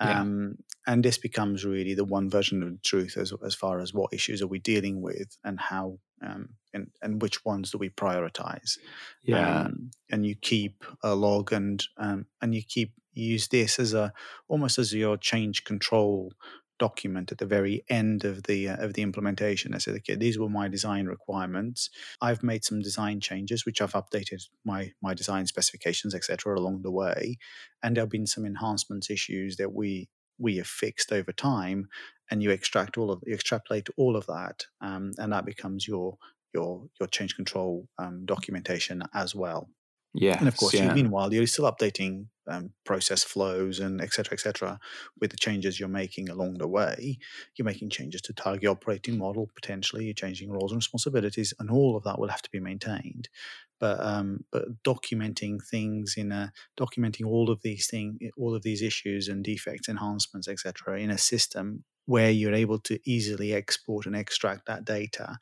Yeah. 0.00 0.20
Um, 0.20 0.56
and 0.86 1.04
this 1.04 1.18
becomes 1.18 1.64
really 1.64 1.94
the 1.94 2.04
one 2.04 2.30
version 2.30 2.62
of 2.62 2.70
the 2.70 2.78
truth 2.78 3.16
as 3.16 3.32
as 3.44 3.54
far 3.54 3.80
as 3.80 3.92
what 3.92 4.12
issues 4.12 4.40
are 4.42 4.46
we 4.46 4.58
dealing 4.58 5.02
with 5.02 5.36
and 5.44 5.60
how 5.60 5.98
um, 6.22 6.50
and 6.72 6.90
and 7.02 7.20
which 7.20 7.44
ones 7.44 7.70
do 7.70 7.78
we 7.78 7.90
prioritize. 7.90 8.78
yeah, 9.22 9.62
Um, 9.62 9.90
and 10.10 10.24
you 10.24 10.34
keep 10.34 10.84
a 11.02 11.14
log 11.14 11.52
and 11.52 11.82
um, 11.96 12.26
and 12.40 12.54
you 12.54 12.62
keep 12.62 12.92
you 13.12 13.32
use 13.32 13.48
this 13.48 13.78
as 13.78 13.94
a 13.94 14.12
almost 14.48 14.78
as 14.78 14.94
your 14.94 15.16
change 15.16 15.64
control 15.64 16.32
document 16.78 17.32
at 17.32 17.38
the 17.38 17.46
very 17.46 17.82
end 17.88 18.24
of 18.24 18.42
the 18.44 18.68
uh, 18.68 18.76
of 18.76 18.94
the 18.94 19.02
implementation. 19.02 19.74
I 19.74 19.78
said, 19.78 19.94
okay, 19.96 20.14
these 20.14 20.38
were 20.38 20.48
my 20.48 20.68
design 20.68 21.06
requirements. 21.06 21.90
I've 22.20 22.42
made 22.42 22.64
some 22.64 22.80
design 22.80 23.20
changes, 23.20 23.64
which 23.64 23.80
I've 23.80 23.92
updated 23.92 24.42
my 24.64 24.92
my 25.02 25.14
design 25.14 25.46
specifications, 25.46 26.14
etc., 26.14 26.58
along 26.58 26.82
the 26.82 26.90
way, 26.90 27.38
and 27.82 27.96
there 27.96 28.02
have 28.02 28.10
been 28.10 28.26
some 28.26 28.44
enhancements 28.44 29.10
issues 29.10 29.56
that 29.56 29.72
we 29.72 30.08
we 30.38 30.56
have 30.56 30.66
fixed 30.66 31.12
over 31.12 31.32
time, 31.32 31.88
and 32.30 32.42
you 32.42 32.50
extract 32.50 32.98
all 32.98 33.10
of 33.10 33.22
you 33.26 33.34
extrapolate 33.34 33.88
all 33.96 34.16
of 34.16 34.26
that, 34.26 34.66
um, 34.80 35.12
and 35.18 35.32
that 35.32 35.44
becomes 35.46 35.86
your 35.88 36.18
your 36.54 36.88
your 37.00 37.08
change 37.08 37.36
control 37.36 37.88
um, 37.98 38.24
documentation 38.26 39.02
as 39.14 39.34
well. 39.34 39.68
yeah, 40.14 40.40
And 40.40 40.48
of 40.48 40.56
course, 40.56 40.82
you, 40.82 40.90
meanwhile, 40.90 41.32
you're 41.32 41.46
still 41.46 41.70
updating 41.70 42.28
um, 42.46 42.74
process 42.84 43.24
flows 43.24 43.80
and 43.80 44.02
et 44.02 44.12
cetera, 44.12 44.34
et 44.34 44.40
cetera, 44.40 44.78
with 45.18 45.30
the 45.30 45.36
changes 45.38 45.80
you're 45.80 45.88
making 45.88 46.28
along 46.28 46.58
the 46.58 46.68
way. 46.68 47.18
You're 47.56 47.64
making 47.64 47.88
changes 47.90 48.20
to 48.22 48.34
target 48.34 48.68
operating 48.68 49.16
model 49.16 49.50
potentially. 49.54 50.04
You're 50.04 50.14
changing 50.14 50.50
roles 50.50 50.72
and 50.72 50.78
responsibilities, 50.78 51.54
and 51.58 51.70
all 51.70 51.96
of 51.96 52.04
that 52.04 52.18
will 52.18 52.28
have 52.28 52.42
to 52.42 52.50
be 52.50 52.60
maintained. 52.60 53.30
But 53.78 54.00
um, 54.00 54.44
but 54.50 54.82
documenting 54.82 55.58
things 55.70 56.14
in 56.16 56.32
a 56.32 56.52
documenting 56.78 57.26
all 57.26 57.50
of 57.50 57.60
these 57.62 57.86
things, 57.86 58.18
all 58.38 58.54
of 58.54 58.62
these 58.62 58.82
issues 58.82 59.28
and 59.28 59.44
defects, 59.44 59.88
enhancements, 59.88 60.48
etc., 60.48 60.98
in 60.98 61.10
a 61.10 61.18
system 61.18 61.84
where 62.06 62.30
you're 62.30 62.54
able 62.54 62.78
to 62.78 62.98
easily 63.04 63.52
export 63.52 64.06
and 64.06 64.16
extract 64.16 64.66
that 64.66 64.84
data, 64.84 65.38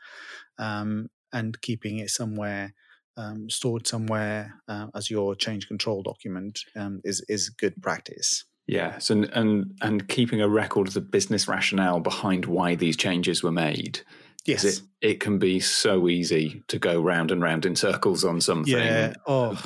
um, 0.58 1.08
and 1.32 1.60
keeping 1.60 1.98
it 1.98 2.10
somewhere 2.10 2.74
um, 3.16 3.48
stored 3.48 3.86
somewhere 3.86 4.54
uh, 4.68 4.86
as 4.94 5.10
your 5.10 5.34
change 5.34 5.68
control 5.68 6.02
document 6.02 6.60
um, 6.76 7.00
is 7.04 7.24
is 7.28 7.48
good 7.48 7.80
practice. 7.82 8.44
Yes, 8.66 9.10
and 9.10 9.26
and 9.26 9.76
and 9.82 10.08
keeping 10.08 10.40
a 10.40 10.48
record 10.48 10.88
of 10.88 10.94
the 10.94 11.00
business 11.00 11.46
rationale 11.46 12.00
behind 12.00 12.46
why 12.46 12.74
these 12.74 12.96
changes 12.96 13.42
were 13.42 13.52
made. 13.52 14.00
Yes. 14.46 14.64
It, 14.64 14.82
it 15.04 15.20
can 15.20 15.38
be 15.38 15.60
so 15.60 16.08
easy 16.08 16.62
to 16.68 16.78
go 16.78 16.98
round 17.00 17.30
and 17.30 17.42
round 17.42 17.66
in 17.66 17.76
circles 17.76 18.24
on 18.24 18.40
something. 18.40 18.72
yeah. 18.72 19.12
Oh, 19.26 19.62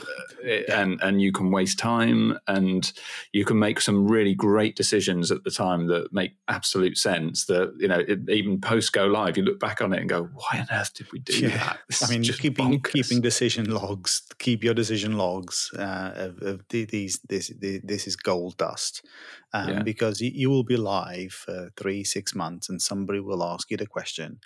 and 0.68 1.00
and 1.02 1.20
you 1.22 1.32
can 1.32 1.50
waste 1.50 1.78
time 1.78 2.38
and 2.46 2.92
you 3.32 3.44
can 3.44 3.58
make 3.58 3.80
some 3.80 4.06
really 4.08 4.34
great 4.34 4.74
decisions 4.76 5.30
at 5.32 5.42
the 5.44 5.50
time 5.50 5.86
that 5.88 6.12
make 6.12 6.32
absolute 6.48 6.96
sense 6.96 7.46
that 7.46 7.72
you 7.78 7.88
know 7.88 8.00
it, 8.12 8.18
even 8.28 8.60
post 8.60 8.92
go 8.92 9.06
live 9.06 9.36
you 9.36 9.42
look 9.44 9.58
back 9.60 9.80
on 9.82 9.92
it 9.92 10.00
and 10.00 10.08
go 10.08 10.28
why 10.34 10.60
on 10.60 10.66
earth 10.72 10.92
did 10.94 11.10
we 11.12 11.18
do 11.20 11.38
Yeah. 11.38 11.48
that 11.56 11.78
This 11.88 12.02
I 12.02 12.10
mean, 12.12 12.22
just 12.22 12.40
keeping 12.40 12.80
bonkers. 12.80 12.92
keeping 12.92 13.20
decision 13.20 13.70
logs, 13.70 14.22
keep 14.38 14.62
your 14.64 14.74
decision 14.74 15.16
logs 15.18 15.70
uh, 15.78 16.12
of, 16.14 16.42
of 16.42 16.56
these. 16.68 17.20
This 17.28 17.52
this 17.60 18.06
is 18.06 18.16
gold 18.16 18.56
dust, 18.58 19.04
um, 19.52 19.68
Yeah. 19.68 19.82
because 19.82 20.20
you 20.20 20.50
will 20.50 20.64
be 20.64 20.76
live 20.76 21.32
for 21.32 21.70
three 21.76 22.04
six 22.04 22.34
months, 22.34 22.68
and 22.70 22.80
somebody 22.80 23.20
will 23.20 23.42
ask 23.42 23.70
you 23.70 23.76
the 23.76 23.86
question. 23.86 24.38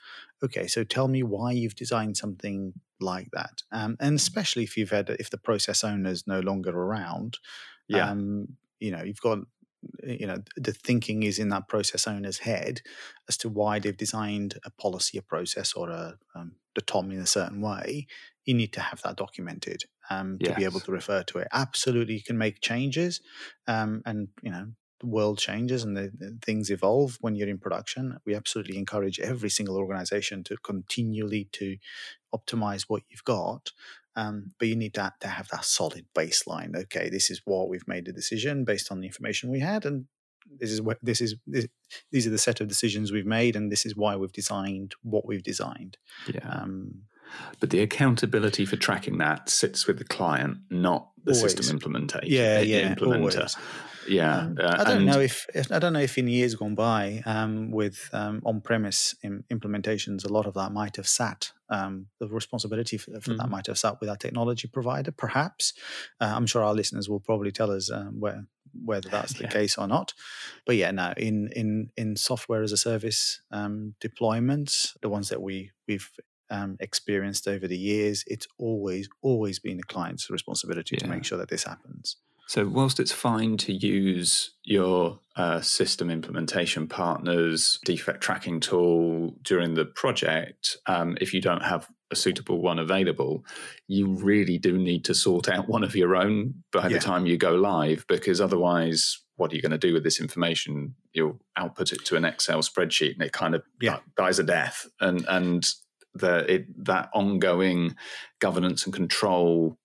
Okay, 0.42 0.66
so 0.66 0.82
tell 0.84 1.08
me 1.08 1.22
why 1.22 1.52
you've 1.52 1.76
designed 1.76 2.16
something 2.16 2.74
like 3.00 3.28
that, 3.32 3.62
um, 3.70 3.96
and 4.00 4.16
especially 4.16 4.64
if 4.64 4.76
you've 4.76 4.90
had 4.90 5.10
if 5.10 5.30
the 5.30 5.38
process 5.38 5.84
owner 5.84 6.10
is 6.10 6.26
no 6.26 6.40
longer 6.40 6.70
around. 6.70 7.38
yeah 7.88 8.10
um, 8.10 8.56
you 8.80 8.90
know 8.90 9.02
you've 9.02 9.20
got 9.20 9.38
you 10.04 10.26
know 10.26 10.38
the 10.56 10.72
thinking 10.72 11.22
is 11.24 11.38
in 11.38 11.48
that 11.50 11.68
process 11.68 12.06
owner's 12.06 12.38
head 12.38 12.80
as 13.28 13.36
to 13.36 13.48
why 13.48 13.78
they've 13.78 13.96
designed 13.96 14.58
a 14.64 14.70
policy 14.70 15.18
a 15.18 15.22
process 15.22 15.74
or 15.74 15.90
a 15.90 16.18
um, 16.34 16.56
the 16.74 16.80
tom 16.82 17.10
in 17.12 17.18
a 17.18 17.26
certain 17.26 17.60
way 17.60 18.06
you 18.44 18.54
need 18.54 18.72
to 18.72 18.80
have 18.80 19.02
that 19.02 19.16
documented 19.16 19.84
um, 20.10 20.40
to 20.44 20.52
be 20.52 20.64
able 20.64 20.80
to 20.80 20.92
refer 20.92 21.22
to 21.24 21.38
it 21.38 21.48
absolutely 21.52 22.14
you 22.14 22.22
can 22.22 22.38
make 22.38 22.60
changes 22.60 23.20
um, 23.68 24.02
and 24.06 24.28
you 24.42 24.50
know 24.50 24.66
world 25.02 25.38
changes 25.38 25.84
and 25.84 25.96
the, 25.96 26.10
the 26.16 26.38
things 26.44 26.70
evolve 26.70 27.18
when 27.20 27.34
you're 27.34 27.48
in 27.48 27.58
production 27.58 28.18
we 28.24 28.34
absolutely 28.34 28.78
encourage 28.78 29.18
every 29.20 29.50
single 29.50 29.76
organization 29.76 30.42
to 30.44 30.56
continually 30.58 31.48
to 31.52 31.76
optimize 32.34 32.82
what 32.88 33.02
you've 33.08 33.24
got 33.24 33.72
um, 34.14 34.52
but 34.58 34.68
you 34.68 34.76
need 34.76 34.94
to, 34.94 35.12
to 35.20 35.28
have 35.28 35.48
that 35.48 35.64
solid 35.64 36.04
baseline. 36.14 36.76
Okay, 36.76 37.08
this 37.08 37.30
is 37.30 37.40
what 37.46 37.70
we've 37.70 37.88
made 37.88 38.08
a 38.08 38.12
decision 38.12 38.62
based 38.62 38.92
on 38.92 39.00
the 39.00 39.06
information 39.06 39.50
we 39.50 39.60
had, 39.60 39.86
and 39.86 40.04
this 40.58 40.70
is 40.70 40.82
what 40.82 40.98
this 41.02 41.20
is 41.20 41.36
this, 41.46 41.66
these 42.10 42.26
are 42.26 42.30
the 42.30 42.38
set 42.38 42.60
of 42.60 42.68
decisions 42.68 43.12
we've 43.12 43.26
made 43.26 43.56
and 43.56 43.70
this 43.70 43.86
is 43.86 43.96
why 43.96 44.16
we've 44.16 44.32
designed 44.32 44.94
what 45.02 45.26
we've 45.26 45.42
designed 45.42 45.98
yeah 46.32 46.46
um, 46.48 47.02
but 47.60 47.70
the 47.70 47.80
accountability 47.80 48.64
for 48.64 48.76
tracking 48.76 49.18
that 49.18 49.48
sits 49.48 49.86
with 49.86 49.98
the 49.98 50.04
client 50.04 50.58
not 50.70 51.10
the 51.24 51.32
always. 51.32 51.52
system 51.52 51.74
implementation 51.74 52.28
yeah 52.30 52.60
yeah 52.60 52.94
implementer 52.94 53.38
always. 53.38 53.56
Yeah, 54.08 54.38
um, 54.38 54.58
uh, 54.60 54.76
I 54.78 54.84
don't 54.84 55.04
know 55.04 55.20
if, 55.20 55.46
if, 55.54 55.70
I 55.70 55.78
don't 55.78 55.92
know 55.92 56.00
if 56.00 56.18
in 56.18 56.28
years 56.28 56.54
gone 56.54 56.74
by 56.74 57.22
um, 57.24 57.70
with 57.70 58.10
um, 58.12 58.42
on-premise 58.44 59.14
implementations, 59.24 60.24
a 60.24 60.32
lot 60.32 60.46
of 60.46 60.54
that 60.54 60.72
might 60.72 60.96
have 60.96 61.08
sat. 61.08 61.52
Um, 61.68 62.06
the 62.18 62.28
responsibility 62.28 62.98
for, 62.98 63.12
for 63.20 63.30
mm. 63.30 63.38
that 63.38 63.48
might 63.48 63.66
have 63.66 63.78
sat 63.78 64.00
with 64.00 64.10
our 64.10 64.16
technology 64.16 64.68
provider. 64.68 65.10
Perhaps 65.10 65.72
uh, 66.20 66.32
I'm 66.34 66.46
sure 66.46 66.62
our 66.62 66.74
listeners 66.74 67.08
will 67.08 67.20
probably 67.20 67.50
tell 67.50 67.70
us 67.70 67.90
um, 67.90 68.20
where 68.20 68.44
whether 68.84 69.08
that's 69.08 69.34
the 69.34 69.44
yeah. 69.44 69.50
case 69.50 69.76
or 69.76 69.86
not. 69.86 70.14
But 70.66 70.76
yeah, 70.76 70.90
no, 70.90 71.12
in 71.16 71.48
in 71.54 71.90
in 71.96 72.16
software 72.16 72.62
as 72.62 72.72
a 72.72 72.76
service 72.76 73.40
um, 73.50 73.94
deployments, 74.02 74.96
the 75.00 75.08
ones 75.08 75.28
that 75.28 75.40
we 75.40 75.70
we've 75.86 76.10
um, 76.52 76.76
experienced 76.78 77.48
over 77.48 77.66
the 77.66 77.76
years, 77.76 78.22
it's 78.26 78.46
always 78.58 79.08
always 79.22 79.58
been 79.58 79.78
the 79.78 79.82
client's 79.82 80.30
responsibility 80.30 80.96
yeah. 80.96 81.04
to 81.04 81.10
make 81.10 81.24
sure 81.24 81.38
that 81.38 81.48
this 81.48 81.64
happens. 81.64 82.16
So, 82.46 82.66
whilst 82.66 83.00
it's 83.00 83.12
fine 83.12 83.56
to 83.58 83.72
use 83.72 84.50
your 84.64 85.20
uh, 85.36 85.62
system 85.62 86.10
implementation 86.10 86.86
partner's 86.86 87.78
defect 87.84 88.20
tracking 88.20 88.60
tool 88.60 89.34
during 89.42 89.74
the 89.74 89.86
project, 89.86 90.76
um, 90.86 91.16
if 91.20 91.32
you 91.32 91.40
don't 91.40 91.62
have 91.62 91.88
a 92.10 92.16
suitable 92.16 92.60
one 92.60 92.78
available, 92.78 93.44
you 93.88 94.06
really 94.06 94.58
do 94.58 94.76
need 94.76 95.04
to 95.06 95.14
sort 95.14 95.48
out 95.48 95.66
one 95.68 95.82
of 95.82 95.96
your 95.96 96.14
own 96.14 96.62
by 96.72 96.82
yeah. 96.82 96.88
the 96.88 96.98
time 96.98 97.24
you 97.24 97.38
go 97.38 97.54
live, 97.54 98.04
because 98.06 98.38
otherwise, 98.38 99.20
what 99.36 99.50
are 99.50 99.56
you 99.56 99.62
going 99.62 99.72
to 99.72 99.78
do 99.78 99.94
with 99.94 100.04
this 100.04 100.20
information? 100.20 100.94
You'll 101.14 101.40
output 101.56 101.92
it 101.92 102.04
to 102.04 102.16
an 102.16 102.26
Excel 102.26 102.60
spreadsheet, 102.60 103.14
and 103.14 103.22
it 103.22 103.32
kind 103.32 103.54
of 103.54 103.62
yeah. 103.80 104.00
dies 104.16 104.38
a 104.38 104.42
death. 104.42 104.86
And 105.00 105.24
and 105.26 105.64
the 106.14 106.52
it, 106.52 106.84
that 106.84 107.10
ongoing 107.14 107.96
governance 108.40 108.84
and 108.84 108.94
control 108.94 109.78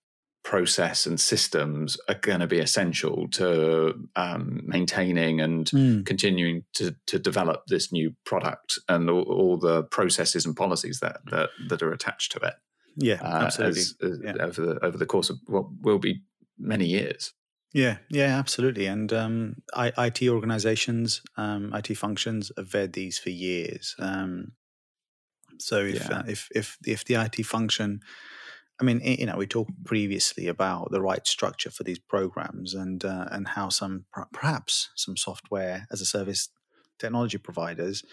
process 0.44 1.04
and 1.04 1.20
systems 1.20 1.98
are 2.08 2.14
going 2.14 2.40
to 2.40 2.46
be 2.46 2.58
essential 2.58 3.28
to 3.28 3.92
um, 4.16 4.62
maintaining 4.64 5.42
and 5.42 5.66
mm. 5.66 6.06
continuing 6.06 6.64
to, 6.72 6.96
to 7.06 7.18
develop 7.18 7.64
this 7.66 7.92
new 7.92 8.14
product 8.24 8.78
and 8.88 9.10
all, 9.10 9.24
all, 9.24 9.58
the 9.58 9.82
processes 9.84 10.46
and 10.46 10.56
policies 10.56 11.00
that, 11.00 11.18
that, 11.30 11.50
that 11.68 11.82
are 11.82 11.92
attached 11.92 12.32
to 12.32 12.38
it. 12.38 12.54
Yeah, 12.96 13.18
uh, 13.22 13.44
absolutely. 13.44 13.80
As, 13.80 13.94
as 14.02 14.20
yeah. 14.24 14.34
Over 14.40 14.62
the 14.62 14.84
over 14.84 14.96
the 14.96 15.06
course 15.06 15.28
of 15.28 15.38
what 15.46 15.66
will 15.82 15.98
be 15.98 16.22
many 16.58 16.86
years. 16.86 17.32
Yeah, 17.74 17.98
yeah, 18.08 18.38
absolutely. 18.38 18.86
And 18.86 19.12
um, 19.12 19.56
I, 19.74 19.92
IT 19.98 20.26
organizations, 20.28 21.20
um, 21.36 21.74
IT 21.74 21.96
functions 21.96 22.50
have 22.56 22.68
vetted 22.68 22.94
these 22.94 23.18
for 23.18 23.30
years. 23.30 23.94
Um, 23.98 24.52
so 25.58 25.78
if, 25.78 26.08
yeah. 26.08 26.18
uh, 26.18 26.22
if 26.26 26.48
if 26.54 26.78
if 26.86 27.04
the 27.04 27.14
IT 27.14 27.44
function 27.44 28.00
I 28.80 28.84
mean, 28.84 29.00
you 29.02 29.26
know, 29.26 29.36
we 29.36 29.46
talked 29.46 29.72
previously 29.84 30.46
about 30.46 30.92
the 30.92 31.00
right 31.00 31.26
structure 31.26 31.70
for 31.70 31.82
these 31.82 31.98
programs 31.98 32.74
and 32.74 33.04
uh, 33.04 33.26
and 33.30 33.48
how 33.48 33.70
some 33.70 34.04
perhaps 34.32 34.90
some 34.94 35.16
software 35.16 35.86
as 35.90 36.00
a 36.00 36.06
service 36.06 36.48
technology 36.98 37.38
providers 37.38 38.04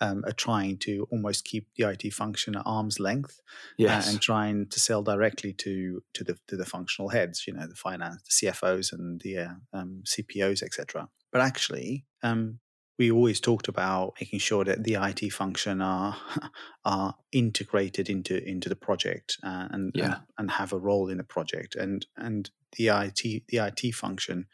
um, 0.00 0.22
are 0.26 0.32
trying 0.32 0.76
to 0.76 1.06
almost 1.10 1.44
keep 1.44 1.68
the 1.76 1.88
IT 1.88 2.12
function 2.12 2.56
at 2.56 2.62
arm's 2.66 3.00
length 3.00 3.40
uh, 3.40 3.74
yes. 3.78 4.06
uh, 4.06 4.10
and 4.10 4.20
trying 4.20 4.66
to 4.68 4.80
sell 4.80 5.02
directly 5.02 5.52
to 5.52 6.02
to 6.14 6.24
the 6.24 6.38
to 6.48 6.56
the 6.56 6.66
functional 6.66 7.10
heads, 7.10 7.46
you 7.46 7.52
know, 7.52 7.66
the 7.66 7.74
finance, 7.74 8.22
the 8.22 8.46
CFOs 8.46 8.92
and 8.92 9.20
the 9.20 9.38
uh, 9.38 9.48
um, 9.72 10.02
CPOs, 10.06 10.62
etc. 10.62 11.08
But 11.32 11.42
actually, 11.42 12.04
um, 12.22 12.60
we 12.98 13.10
always 13.10 13.40
talked 13.40 13.68
about 13.68 14.14
making 14.20 14.38
sure 14.38 14.64
that 14.64 14.84
the 14.84 14.94
IT 14.94 15.32
function 15.32 15.80
are 15.80 16.16
are 16.84 17.16
integrated 17.32 18.08
into 18.08 18.42
into 18.48 18.68
the 18.68 18.76
project 18.76 19.38
uh, 19.42 19.68
and, 19.70 19.92
yeah. 19.94 20.04
and, 20.04 20.16
and 20.38 20.50
have 20.52 20.72
a 20.72 20.78
role 20.78 21.08
in 21.08 21.18
the 21.18 21.24
project 21.24 21.74
and 21.74 22.06
and 22.16 22.50
the 22.76 22.88
IT 22.88 23.42
the 23.48 23.58
IT 23.58 23.94
function 23.94 24.46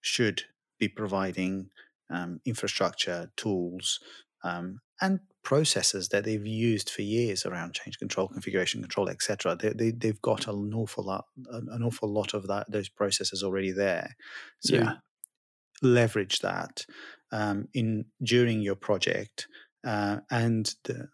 should 0.00 0.42
be 0.78 0.88
providing 0.88 1.70
um, 2.10 2.40
infrastructure 2.44 3.30
tools 3.36 4.00
um, 4.44 4.80
and 5.00 5.20
processes 5.42 6.08
that 6.08 6.24
they've 6.24 6.46
used 6.46 6.90
for 6.90 7.02
years 7.02 7.46
around 7.46 7.72
change 7.72 7.98
control, 7.98 8.28
configuration 8.28 8.80
control, 8.80 9.08
etc. 9.08 9.56
They, 9.56 9.70
they, 9.70 9.90
they've 9.90 10.20
got 10.20 10.46
an 10.46 10.74
awful 10.74 11.04
lot 11.04 11.26
an 11.50 11.82
awful 11.82 12.08
lot 12.08 12.34
of 12.34 12.46
that 12.48 12.70
those 12.70 12.88
processes 12.88 13.42
already 13.42 13.72
there. 13.72 14.16
So 14.60 14.76
yeah. 14.76 14.92
leverage 15.82 16.40
that 16.40 16.84
um, 17.32 17.68
in 17.74 18.06
during 18.22 18.60
your 18.60 18.76
project, 18.76 19.48
uh, 19.86 20.18
and 20.30 20.74
the 20.84 21.08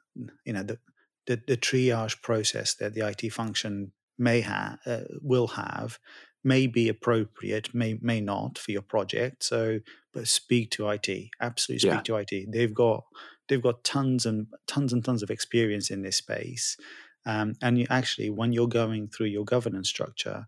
you 0.45 0.53
know 0.53 0.63
the, 0.63 0.79
the, 1.27 1.41
the 1.47 1.57
triage 1.57 2.21
process 2.23 2.75
that 2.75 2.95
the 2.95 3.07
IT 3.07 3.33
function 3.33 3.93
may 4.19 4.41
have 4.41 4.79
uh, 4.87 5.01
will 5.23 5.49
have 5.49 5.99
may 6.45 6.67
be 6.67 6.89
appropriate, 6.89 7.75
may 7.75 7.99
may 8.01 8.21
not 8.21 8.59
for 8.59 8.71
your 8.71 8.83
project. 8.83 9.43
So, 9.43 9.81
but 10.13 10.29
speak 10.29 10.71
to 10.73 10.89
IT. 10.91 11.09
Absolutely 11.41 11.89
speak 11.89 12.09
yeah. 12.09 12.23
to 12.25 12.37
IT. 12.37 12.53
They've 12.53 12.75
got 12.75 13.05
they've 13.49 13.63
got 13.63 13.85
tons 13.85 14.27
and 14.27 14.47
tons 14.67 14.93
and 14.93 15.05
tons 15.05 15.23
of 15.23 15.31
experience 15.31 15.91
in 15.91 16.03
this 16.03 16.17
space. 16.17 16.77
Um, 17.27 17.55
and 17.63 17.79
you 17.79 17.87
actually, 17.89 18.29
when 18.29 18.53
you're 18.53 18.69
going 18.69 19.09
through 19.09 19.27
your 19.27 19.47
governance 19.47 19.89
structure, 19.89 20.47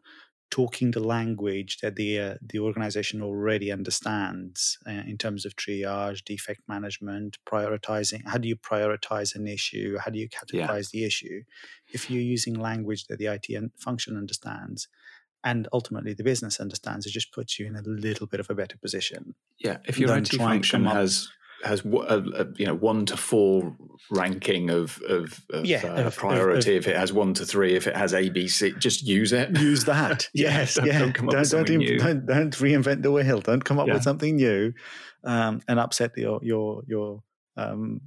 talking 0.51 0.91
the 0.91 1.01
language 1.01 1.79
that 1.79 1.97
the 1.97 2.19
uh, 2.19 2.35
the 2.41 2.59
organization 2.59 3.23
already 3.23 3.73
understands 3.73 4.79
uh, 4.87 4.91
in 4.91 5.19
terms 5.19 5.45
of 5.45 5.57
triage, 5.57 6.25
defect 6.25 6.61
management, 6.69 7.39
prioritizing. 7.47 8.23
How 8.27 8.39
do 8.39 8.49
you 8.49 8.57
prioritize 8.57 9.35
an 9.35 9.47
issue? 9.47 9.99
How 9.99 10.11
do 10.11 10.19
you 10.19 10.29
categorize 10.29 10.93
yeah. 10.93 11.01
the 11.01 11.05
issue? 11.05 11.43
If 11.89 12.11
you're 12.11 12.23
using 12.23 12.55
language 12.55 13.07
that 13.07 13.19
the 13.19 13.27
IT 13.27 13.47
function 13.77 14.17
understands, 14.17 14.89
and 15.45 15.69
ultimately 15.73 16.15
the 16.15 16.25
business 16.25 16.61
understands, 16.61 17.07
it 17.07 17.11
just 17.11 17.33
puts 17.33 17.59
you 17.59 17.67
in 17.67 17.77
a 17.77 17.83
little 17.83 18.27
bit 18.27 18.41
of 18.41 18.51
a 18.51 18.55
better 18.55 18.77
position. 18.79 19.35
Yeah, 19.59 19.79
if 19.85 19.99
your 19.99 20.17
IT 20.17 20.29
function 20.29 20.85
has 20.85 21.29
has 21.65 21.85
a, 21.85 21.89
a, 21.89 22.47
you 22.57 22.67
know 22.67 22.75
one 22.75 23.07
to 23.07 23.17
four 23.17 23.77
ranking 24.11 24.71
of 24.71 25.01
of, 25.09 25.41
of 25.51 25.65
yeah, 25.65 25.85
uh, 25.87 26.11
priority. 26.11 26.77
if 26.77 26.87
it 26.87 26.97
has 26.97 27.13
one 27.13 27.35
to 27.35 27.47
three, 27.47 27.75
if 27.75 27.87
it 27.87 27.97
has 27.97 28.13
ABC, 28.13 28.79
just 28.79 29.03
use 29.07 29.33
it. 29.33 29.57
Use 29.59 29.85
that. 29.85 30.29
yes, 30.35 30.75
don't, 30.75 30.87
yeah. 30.87 30.99
Don't, 30.99 31.15
don't, 31.15 31.31
don't, 31.31 31.67
don't, 31.67 32.27
don't, 32.27 32.57
reinvent 32.57 33.03
the 33.03 33.11
wheel. 33.11 33.41
Don't 33.41 33.65
come 33.65 33.79
up 33.79 33.87
yeah. 33.87 33.95
with 33.95 34.03
something 34.03 34.37
new 34.37 34.73
um, 35.25 35.61
and 35.69 35.79
upset 35.79 36.13
your 36.17 36.41
your 36.43 36.83
your 36.87 37.23
um, 37.57 38.01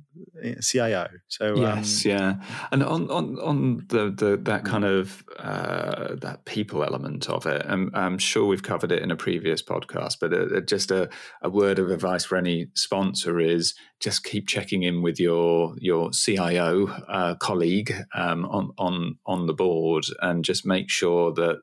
eh, 0.43 0.55
CIO. 0.62 1.07
So 1.27 1.55
yes, 1.55 2.05
um, 2.05 2.12
yeah, 2.12 2.35
and 2.71 2.83
on 2.83 3.09
on 3.09 3.39
on 3.39 3.85
the, 3.89 4.12
the 4.12 4.38
that 4.43 4.65
kind 4.65 4.85
of 4.85 5.23
uh, 5.38 6.15
that 6.15 6.45
people 6.45 6.83
element 6.83 7.29
of 7.29 7.45
it, 7.45 7.65
I'm, 7.67 7.91
I'm 7.93 8.17
sure 8.17 8.45
we've 8.45 8.63
covered 8.63 8.91
it 8.91 9.01
in 9.01 9.12
a 9.12 9.15
previous 9.15 9.62
podcast, 9.62 10.17
but 10.21 10.33
uh, 10.33 10.57
uh, 10.57 10.62
just 10.62 10.91
a, 10.91 11.09
a 11.41 11.49
word 11.49 11.79
of 11.79 11.89
advice 11.89 12.25
for 12.25 12.38
any 12.38 12.67
sponsor 12.75 13.39
is 13.39 13.73
just 13.99 14.23
keep 14.23 14.47
checking 14.47 14.83
in 14.83 15.01
with 15.01 15.19
your 15.19 15.75
your 15.79 16.12
CIO 16.12 16.88
uh, 16.88 17.35
colleague 17.35 17.93
um, 18.13 18.45
on 18.45 18.71
on 18.77 19.17
on 19.25 19.47
the 19.47 19.53
board, 19.53 20.05
and 20.21 20.45
just 20.45 20.65
make 20.65 20.89
sure 20.89 21.33
that 21.33 21.59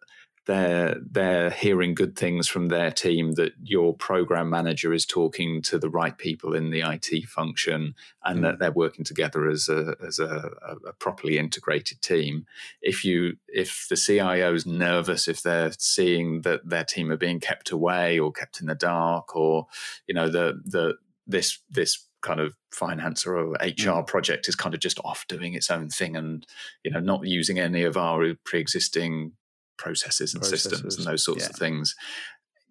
they're 0.46 0.96
they're 1.10 1.50
hearing 1.50 1.94
good 1.94 2.16
things 2.16 2.48
from 2.48 2.68
their 2.68 2.90
team 2.90 3.32
that 3.32 3.52
your 3.62 3.94
program 3.94 4.48
manager 4.48 4.92
is 4.92 5.04
talking 5.04 5.60
to 5.62 5.78
the 5.78 5.90
right 5.90 6.16
people 6.16 6.54
in 6.54 6.70
the 6.70 6.80
IT 6.80 7.28
function 7.28 7.94
and 8.24 8.38
mm. 8.38 8.42
that 8.42 8.58
they're 8.58 8.70
working 8.70 9.04
together 9.04 9.48
as 9.48 9.68
a 9.68 9.96
as 10.04 10.18
a, 10.18 10.50
a, 10.86 10.92
properly 10.94 11.36
integrated 11.36 12.00
team. 12.00 12.46
If 12.80 13.04
you 13.04 13.36
if 13.48 13.86
the 13.90 13.96
CIO 13.96 14.54
is 14.54 14.66
nervous, 14.66 15.26
if 15.26 15.42
they're 15.42 15.72
seeing 15.78 16.42
that 16.42 16.68
their 16.68 16.84
team 16.84 17.10
are 17.10 17.16
being 17.16 17.40
kept 17.40 17.70
away 17.70 18.18
or 18.18 18.30
kept 18.30 18.60
in 18.60 18.66
the 18.66 18.74
dark, 18.76 19.34
or 19.34 19.66
you 20.06 20.14
know 20.14 20.28
the 20.28 20.60
the 20.64 20.94
this 21.26 21.58
this 21.68 22.06
kind 22.22 22.40
of 22.40 22.54
finance 22.72 23.26
or 23.26 23.52
HR 23.54 24.00
mm. 24.00 24.06
project 24.06 24.48
is 24.48 24.54
kind 24.54 24.74
of 24.74 24.80
just 24.80 25.00
off 25.04 25.26
doing 25.28 25.54
its 25.54 25.70
own 25.70 25.88
thing 25.88 26.16
and 26.16 26.46
you 26.84 26.90
know 26.90 27.00
not 27.00 27.26
using 27.26 27.58
any 27.58 27.82
of 27.82 27.96
our 27.96 28.34
pre-existing 28.44 29.32
processes 29.76 30.34
and 30.34 30.42
processes. 30.42 30.70
systems 30.70 30.96
and 30.96 31.06
those 31.06 31.24
sorts 31.24 31.44
yeah. 31.44 31.50
of 31.50 31.56
things 31.56 31.94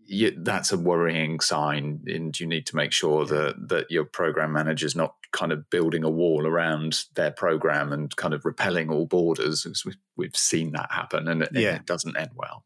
you, 0.08 0.32
that's 0.38 0.72
a 0.72 0.78
worrying 0.78 1.39
sign 1.39 2.02
and 2.06 2.39
you 2.39 2.46
need 2.46 2.65
to 2.68 2.76
make 2.76 2.91
sure 2.91 3.26
that 3.26 3.56
that 3.70 3.89
your 3.89 4.06
program 4.06 4.52
manager 4.54 4.86
is 4.86 4.96
not 4.96 5.15
kind 5.32 5.52
of 5.52 5.70
building 5.70 6.04
a 6.04 6.10
wall 6.10 6.46
around 6.46 7.04
their 7.15 7.32
program 7.32 7.91
and 7.91 8.15
kind 8.15 8.34
of 8.34 8.46
repelling 8.46 8.89
all 8.89 9.06
boarders 9.06 9.65
we've, 9.86 9.98
we've 10.15 10.36
seen 10.36 10.72
that 10.72 10.91
happen 10.91 11.28
and 11.28 11.41
it, 11.41 11.50
yeah. 11.54 11.76
it 11.76 11.86
doesn't 11.86 12.18
end 12.18 12.32
well 12.36 12.63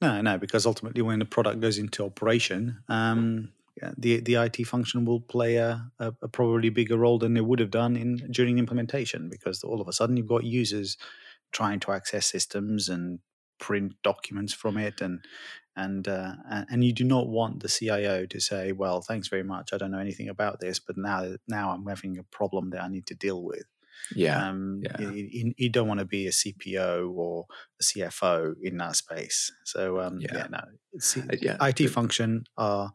no 0.00 0.20
no 0.20 0.38
because 0.38 0.66
ultimately 0.66 1.02
when 1.02 1.18
the 1.18 1.24
product 1.24 1.60
goes 1.60 1.78
into 1.78 2.04
operation 2.04 2.78
um, 2.88 3.50
the 3.96 4.20
the 4.20 4.34
IT 4.34 4.64
function 4.66 5.04
will 5.04 5.20
play 5.20 5.56
a, 5.56 5.90
a, 5.98 6.12
a, 6.22 6.28
probably 6.28 6.68
bigger 6.68 6.96
role 6.96 7.18
than 7.18 7.36
it 7.36 7.44
would 7.44 7.60
have 7.60 7.70
done 7.70 7.96
in 7.96 8.16
during 8.30 8.58
implementation 8.58 9.28
because 9.28 9.62
all 9.62 9.80
of 9.80 9.88
a 9.88 9.92
sudden 9.92 10.16
you've 10.16 10.26
got 10.26 10.44
users 10.44 10.96
trying 11.52 11.80
to 11.80 11.92
access 11.92 12.26
systems 12.26 12.88
and 12.88 13.20
print 13.58 13.94
documents 14.02 14.52
from 14.52 14.76
it 14.76 15.00
and 15.00 15.20
and 15.78 16.08
uh, 16.08 16.34
and 16.50 16.82
you 16.82 16.92
do 16.92 17.04
not 17.04 17.28
want 17.28 17.62
the 17.62 17.68
CIO 17.68 18.26
to 18.26 18.40
say, 18.40 18.72
"Well, 18.72 19.00
thanks 19.00 19.28
very 19.28 19.44
much. 19.44 19.72
I 19.72 19.78
don't 19.78 19.92
know 19.92 20.00
anything 20.00 20.28
about 20.28 20.58
this, 20.58 20.80
but 20.80 20.96
now 20.98 21.36
now 21.46 21.70
I'm 21.70 21.86
having 21.86 22.18
a 22.18 22.24
problem 22.24 22.70
that 22.70 22.82
I 22.82 22.88
need 22.88 23.06
to 23.06 23.14
deal 23.14 23.42
with." 23.44 23.64
Yeah, 24.14 24.48
um, 24.48 24.82
yeah. 24.82 25.10
You, 25.10 25.54
you, 25.56 25.68
don't 25.70 25.88
want 25.88 26.00
to 26.00 26.06
be 26.06 26.26
a 26.26 26.30
CPO 26.30 27.10
or 27.14 27.46
a 27.80 27.84
CFO 27.84 28.54
in 28.62 28.76
that 28.78 28.96
space. 28.96 29.52
So 29.64 30.00
um, 30.00 30.18
yeah. 30.20 30.28
yeah, 30.34 30.46
no, 30.50 30.60
C- 30.98 31.22
yeah. 31.40 31.56
IT 31.60 31.88
function 31.88 32.44
are 32.56 32.92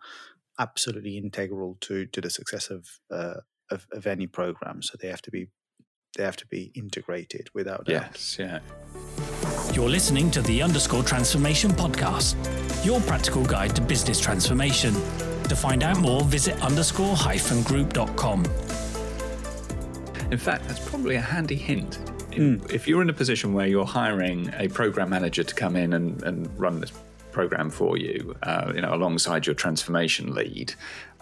absolutely 0.59 1.17
integral 1.17 1.77
to 1.81 2.05
to 2.07 2.21
the 2.21 2.29
success 2.29 2.69
of, 2.69 2.99
uh, 3.11 3.41
of 3.71 3.87
of 3.93 4.07
any 4.07 4.27
program. 4.27 4.81
So 4.81 4.97
they 4.99 5.07
have 5.07 5.21
to 5.23 5.31
be 5.31 5.47
they 6.17 6.23
have 6.23 6.37
to 6.37 6.47
be 6.47 6.71
integrated 6.75 7.49
without 7.53 7.85
doubt. 7.85 8.09
Yes, 8.11 8.37
yeah. 8.39 8.59
You're 9.71 9.89
listening 9.89 10.29
to 10.31 10.41
the 10.41 10.61
Underscore 10.61 11.03
Transformation 11.03 11.71
Podcast, 11.71 12.35
your 12.85 12.99
practical 13.01 13.43
guide 13.45 13.75
to 13.75 13.81
business 13.81 14.19
transformation. 14.19 14.93
To 14.93 15.55
find 15.55 15.83
out 15.83 15.99
more, 15.99 16.21
visit 16.23 16.61
underscore 16.61 17.15
hyphen 17.15 17.63
group.com. 17.63 18.45
In 20.31 20.37
fact, 20.37 20.67
that's 20.67 20.87
probably 20.87 21.15
a 21.15 21.21
handy 21.21 21.55
hint. 21.55 21.99
Mm. 22.31 22.71
If 22.71 22.87
you're 22.87 23.01
in 23.01 23.09
a 23.09 23.13
position 23.13 23.53
where 23.53 23.67
you're 23.67 23.85
hiring 23.85 24.51
a 24.57 24.67
program 24.67 25.09
manager 25.09 25.43
to 25.43 25.55
come 25.55 25.75
in 25.75 25.93
and, 25.93 26.21
and 26.23 26.59
run 26.59 26.79
this 26.79 26.91
program 27.31 27.69
for 27.69 27.97
you, 27.97 28.35
uh, 28.43 28.71
you 28.75 28.81
know, 28.81 28.93
alongside 28.93 29.45
your 29.45 29.55
transformation 29.55 30.33
lead, 30.33 30.73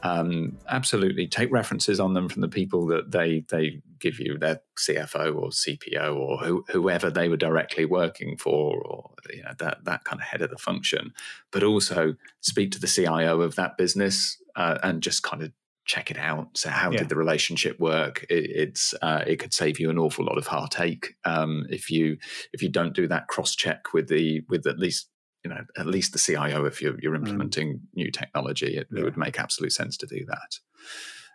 um, 0.03 0.57
absolutely 0.67 1.27
take 1.27 1.51
references 1.51 1.99
on 1.99 2.13
them 2.13 2.27
from 2.27 2.41
the 2.41 2.49
people 2.49 2.87
that 2.87 3.11
they 3.11 3.45
they 3.49 3.81
give 4.01 4.19
you, 4.19 4.37
their 4.37 4.61
CFO 4.77 5.35
or 5.35 5.49
CPO 5.49 6.15
or 6.15 6.37
who, 6.37 6.65
whoever 6.69 7.09
they 7.09 7.29
were 7.29 7.37
directly 7.37 7.85
working 7.85 8.37
for, 8.37 8.81
or 8.81 9.11
you 9.33 9.43
know 9.43 9.53
that 9.59 9.85
that 9.85 10.03
kind 10.03 10.21
of 10.21 10.27
head 10.27 10.41
of 10.41 10.49
the 10.49 10.57
function. 10.57 11.13
But 11.51 11.63
also 11.63 12.15
speak 12.41 12.71
to 12.71 12.79
the 12.79 12.87
CIO 12.87 13.41
of 13.41 13.55
that 13.55 13.77
business 13.77 14.37
uh, 14.55 14.77
and 14.83 15.01
just 15.01 15.23
kind 15.23 15.43
of 15.43 15.51
check 15.85 16.11
it 16.11 16.17
out. 16.17 16.57
So 16.57 16.69
how 16.69 16.91
yeah. 16.91 16.99
did 16.99 17.09
the 17.09 17.15
relationship 17.15 17.79
work? 17.79 18.25
It, 18.29 18.49
it's 18.49 18.93
uh, 19.01 19.23
it 19.25 19.37
could 19.37 19.53
save 19.53 19.79
you 19.79 19.89
an 19.89 19.97
awful 19.97 20.25
lot 20.25 20.37
of 20.37 20.47
heartache 20.47 21.15
um, 21.25 21.65
if 21.69 21.89
you 21.89 22.17
if 22.53 22.61
you 22.61 22.69
don't 22.69 22.93
do 22.93 23.07
that 23.07 23.27
cross 23.27 23.55
check 23.55 23.93
with 23.93 24.07
the 24.07 24.41
with 24.49 24.67
at 24.67 24.79
least 24.79 25.09
you 25.43 25.49
know 25.49 25.61
at 25.77 25.87
least 25.87 26.13
the 26.13 26.19
CIO 26.19 26.65
if 26.65 26.81
you're, 26.81 26.99
you're 27.01 27.13
mm. 27.13 27.27
implementing 27.27 27.73
mm. 27.73 27.79
new 27.95 28.11
technology, 28.11 28.77
it, 28.77 28.87
yeah. 28.91 29.01
it, 29.01 29.03
would 29.03 29.17
make 29.17 29.39
absolute 29.39 29.73
sense 29.73 29.97
to 29.97 30.07
do 30.07 30.25
that. 30.27 30.59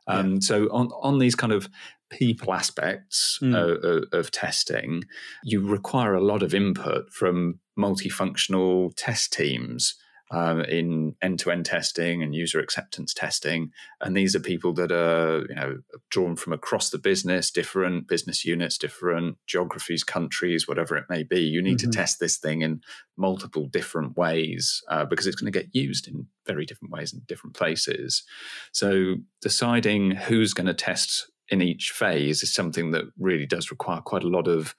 Um, 0.07 0.35
yeah. 0.35 0.39
So 0.41 0.69
on 0.73 0.89
on 1.03 1.19
these 1.19 1.35
kind 1.35 1.53
of 1.53 1.69
people 2.11 2.53
aspects 2.53 3.39
mm. 3.43 3.55
of, 3.57 4.05
of 4.13 4.31
testing, 4.31 5.05
you 5.43 5.67
require 5.67 6.15
a 6.15 6.23
lot 6.23 6.43
of 6.43 6.55
input 6.55 7.13
from 7.13 7.59
multifunctional 7.79 8.93
test 8.97 9.33
teams 9.33 9.97
um, 10.31 10.61
in 10.63 11.15
end-to-end 11.23 11.67
testing 11.67 12.23
and 12.23 12.35
user 12.35 12.59
acceptance 12.59 13.15
testing. 13.15 13.71
And 14.01 14.17
these 14.17 14.35
are 14.35 14.41
people 14.41 14.73
that 14.75 14.91
are, 14.91 15.47
you 15.49 15.55
know, 15.55 15.79
drawn 16.11 16.37
from 16.37 16.53
across 16.53 16.91
the 16.91 16.99
business, 16.99 17.51
different 17.51 18.09
business 18.09 18.45
units, 18.45 18.77
different 18.77 19.37
geographies, 19.47 20.03
countries, 20.03 20.67
whatever 20.67 20.97
it 20.97 21.05
may 21.09 21.23
be. 21.23 21.41
You 21.41 21.63
need 21.63 21.79
mm-hmm. 21.79 21.91
to 21.91 21.97
test 21.97 22.19
this 22.19 22.39
thing 22.39 22.63
in 22.63 22.81
multiple 23.17 23.67
different 23.67 24.17
ways 24.17 24.83
uh, 24.89 25.05
because 25.05 25.27
it's 25.27 25.37
going 25.37 25.53
to 25.53 25.59
get 25.59 25.75
used 25.75 26.09
in 26.09 26.27
very 26.45 26.67
different 26.67 26.93
ways 26.93 27.13
in 27.13 27.21
different 27.27 27.55
places. 27.55 28.25
So 28.73 29.17
deciding 29.41 30.13
who's 30.13 30.55
going 30.55 30.67
to 30.67 30.75
test 30.75 31.31
in 31.49 31.63
each 31.63 31.93
phase 31.93 32.43
is 32.43 32.53
something 32.53 32.91
that 32.91 33.05
really 33.19 33.47
does 33.47 33.71
require 33.71 34.01
quite 34.01 34.25
a 34.25 34.29
lot 34.29 34.49
of 34.49 34.75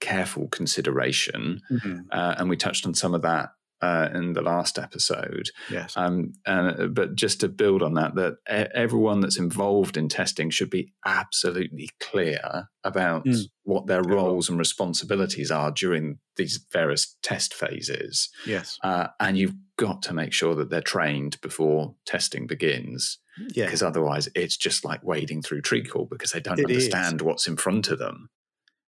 careful 0.00 0.48
consideration. 0.48 1.60
Mm-hmm. 1.70 2.00
Uh, 2.12 2.34
and 2.36 2.50
we 2.50 2.56
touched 2.56 2.86
on 2.86 2.94
some 2.94 3.14
of 3.14 3.22
that 3.22 3.50
uh, 3.82 4.08
in 4.14 4.34
the 4.34 4.42
last 4.42 4.78
episode. 4.78 5.50
Yes. 5.70 5.94
Um, 5.96 6.34
but 6.44 7.14
just 7.14 7.40
to 7.40 7.48
build 7.48 7.82
on 7.82 7.94
that, 7.94 8.14
that 8.14 8.36
everyone 8.74 9.20
that's 9.20 9.38
involved 9.38 9.96
in 9.96 10.08
testing 10.08 10.50
should 10.50 10.70
be 10.70 10.92
absolutely 11.06 11.90
clear 11.98 12.68
about 12.84 13.24
mm. 13.24 13.42
what 13.64 13.86
their 13.86 14.02
roles 14.02 14.48
and 14.48 14.58
responsibilities 14.58 15.50
are 15.50 15.70
during 15.70 16.18
these 16.36 16.64
various 16.72 17.16
test 17.22 17.54
phases. 17.54 18.30
Yes. 18.46 18.78
Uh, 18.82 19.08
and 19.18 19.38
you've 19.38 19.54
got 19.76 20.02
to 20.02 20.14
make 20.14 20.32
sure 20.32 20.54
that 20.54 20.70
they're 20.70 20.80
trained 20.80 21.40
before 21.40 21.94
testing 22.04 22.46
begins. 22.46 23.18
Yeah. 23.54 23.64
Because 23.64 23.82
otherwise, 23.82 24.28
it's 24.34 24.56
just 24.56 24.84
like 24.84 25.02
wading 25.02 25.42
through 25.42 25.62
treacle 25.62 26.06
because 26.06 26.32
they 26.32 26.40
don't 26.40 26.58
it 26.58 26.66
understand 26.66 27.20
is. 27.20 27.22
what's 27.22 27.48
in 27.48 27.56
front 27.56 27.88
of 27.88 27.98
them. 27.98 28.28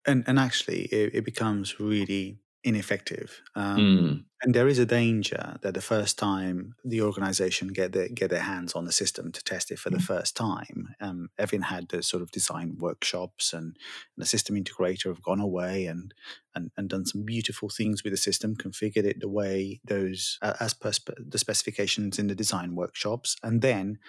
And 0.06 0.23
and 0.27 0.39
actually, 0.39 0.86
it, 0.86 1.15
it 1.15 1.25
becomes 1.25 1.80
really 1.80 2.39
ineffective. 2.63 3.41
Um, 3.56 3.77
mm. 3.77 4.23
And 4.43 4.56
there 4.56 4.67
is 4.67 4.80
a 4.80 4.88
danger 4.88 5.58
that 5.62 5.75
the 5.75 5.82
first 5.82 6.17
time 6.17 6.73
the 6.84 7.01
organization 7.01 7.67
get 7.67 7.91
their, 7.91 8.10
get 8.10 8.32
their 8.32 8.41
hands 8.41 8.73
on 8.73 8.86
the 8.86 8.91
system 8.91 9.32
to 9.32 9.43
test 9.43 9.69
it 9.69 9.77
for 9.77 9.91
the 9.91 9.97
mm. 9.97 10.04
first 10.04 10.36
time, 10.36 10.95
um, 10.99 11.30
Evan 11.38 11.62
had 11.62 11.89
the 11.89 12.01
sort 12.01 12.23
of 12.23 12.32
design 12.32 12.77
workshops 12.80 13.54
and, 13.54 13.65
and 13.65 14.17
the 14.17 14.25
system 14.25 14.56
integrator 14.56 15.06
have 15.06 15.21
gone 15.21 15.39
away 15.39 15.86
and, 15.86 16.13
and, 16.56 16.71
and 16.75 16.89
done 16.89 17.06
some 17.06 17.23
beautiful 17.23 17.69
things 17.69 18.04
with 18.04 18.13
the 18.13 18.17
system, 18.17 18.56
configured 18.56 19.06
it 19.06 19.19
the 19.19 19.30
way 19.30 19.80
those, 19.86 20.39
uh, 20.41 20.54
as 20.60 20.73
per 20.73 20.91
spe- 20.91 21.12
the 21.19 21.38
specifications 21.38 22.17
in 22.17 22.25
the 22.25 22.36
design 22.36 22.75
workshops. 22.75 23.36
And 23.43 23.62
then 23.62 23.99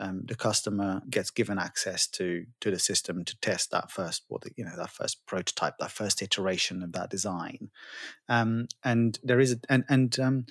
um, 0.00 0.22
the 0.24 0.34
customer 0.34 1.02
gets 1.10 1.30
given 1.30 1.58
access 1.58 2.06
to, 2.08 2.46
to 2.60 2.70
the 2.70 2.78
system 2.78 3.24
to 3.26 3.38
test 3.40 3.70
that 3.70 3.90
first, 3.90 4.24
what 4.28 4.40
the, 4.40 4.52
you 4.56 4.64
know, 4.64 4.76
that 4.76 4.90
first 4.90 5.26
prototype, 5.26 5.74
that 5.78 5.90
first 5.90 6.22
iteration 6.22 6.82
of 6.82 6.92
that 6.92 7.10
design. 7.10 7.70
Um, 8.28 8.68
and 8.82 9.18
there 9.22 9.38
is, 9.38 9.52
a, 9.52 9.56
and 9.68 9.81
and 9.88 10.18
um, 10.20 10.46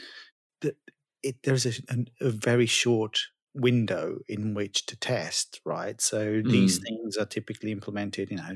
the, 0.62 0.76
it, 1.24 1.38
there's 1.44 1.66
a, 1.66 1.72
a, 1.90 2.28
a, 2.28 2.30
very 2.30 2.66
short 2.66 3.20
window 3.54 4.20
in 4.28 4.54
which 4.54 4.86
to 4.88 4.96
test, 4.96 5.60
right? 5.66 6.00
So 6.02 6.42
these 6.44 6.80
mm. 6.80 6.84
things 6.84 7.18
are 7.18 7.26
typically 7.26 7.72
implemented, 7.72 8.32
you 8.32 8.38
know, 8.38 8.56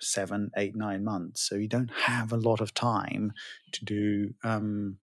seven, 0.00 0.50
eight, 0.56 0.76
nine 0.76 1.04
months. 1.04 1.48
So 1.48 1.56
you 1.56 1.68
don't 1.68 1.90
have 1.90 2.32
a 2.32 2.36
lot 2.36 2.60
of 2.60 2.74
time 2.74 3.32
to 3.72 3.84
do 3.84 4.34
um, 4.44 4.98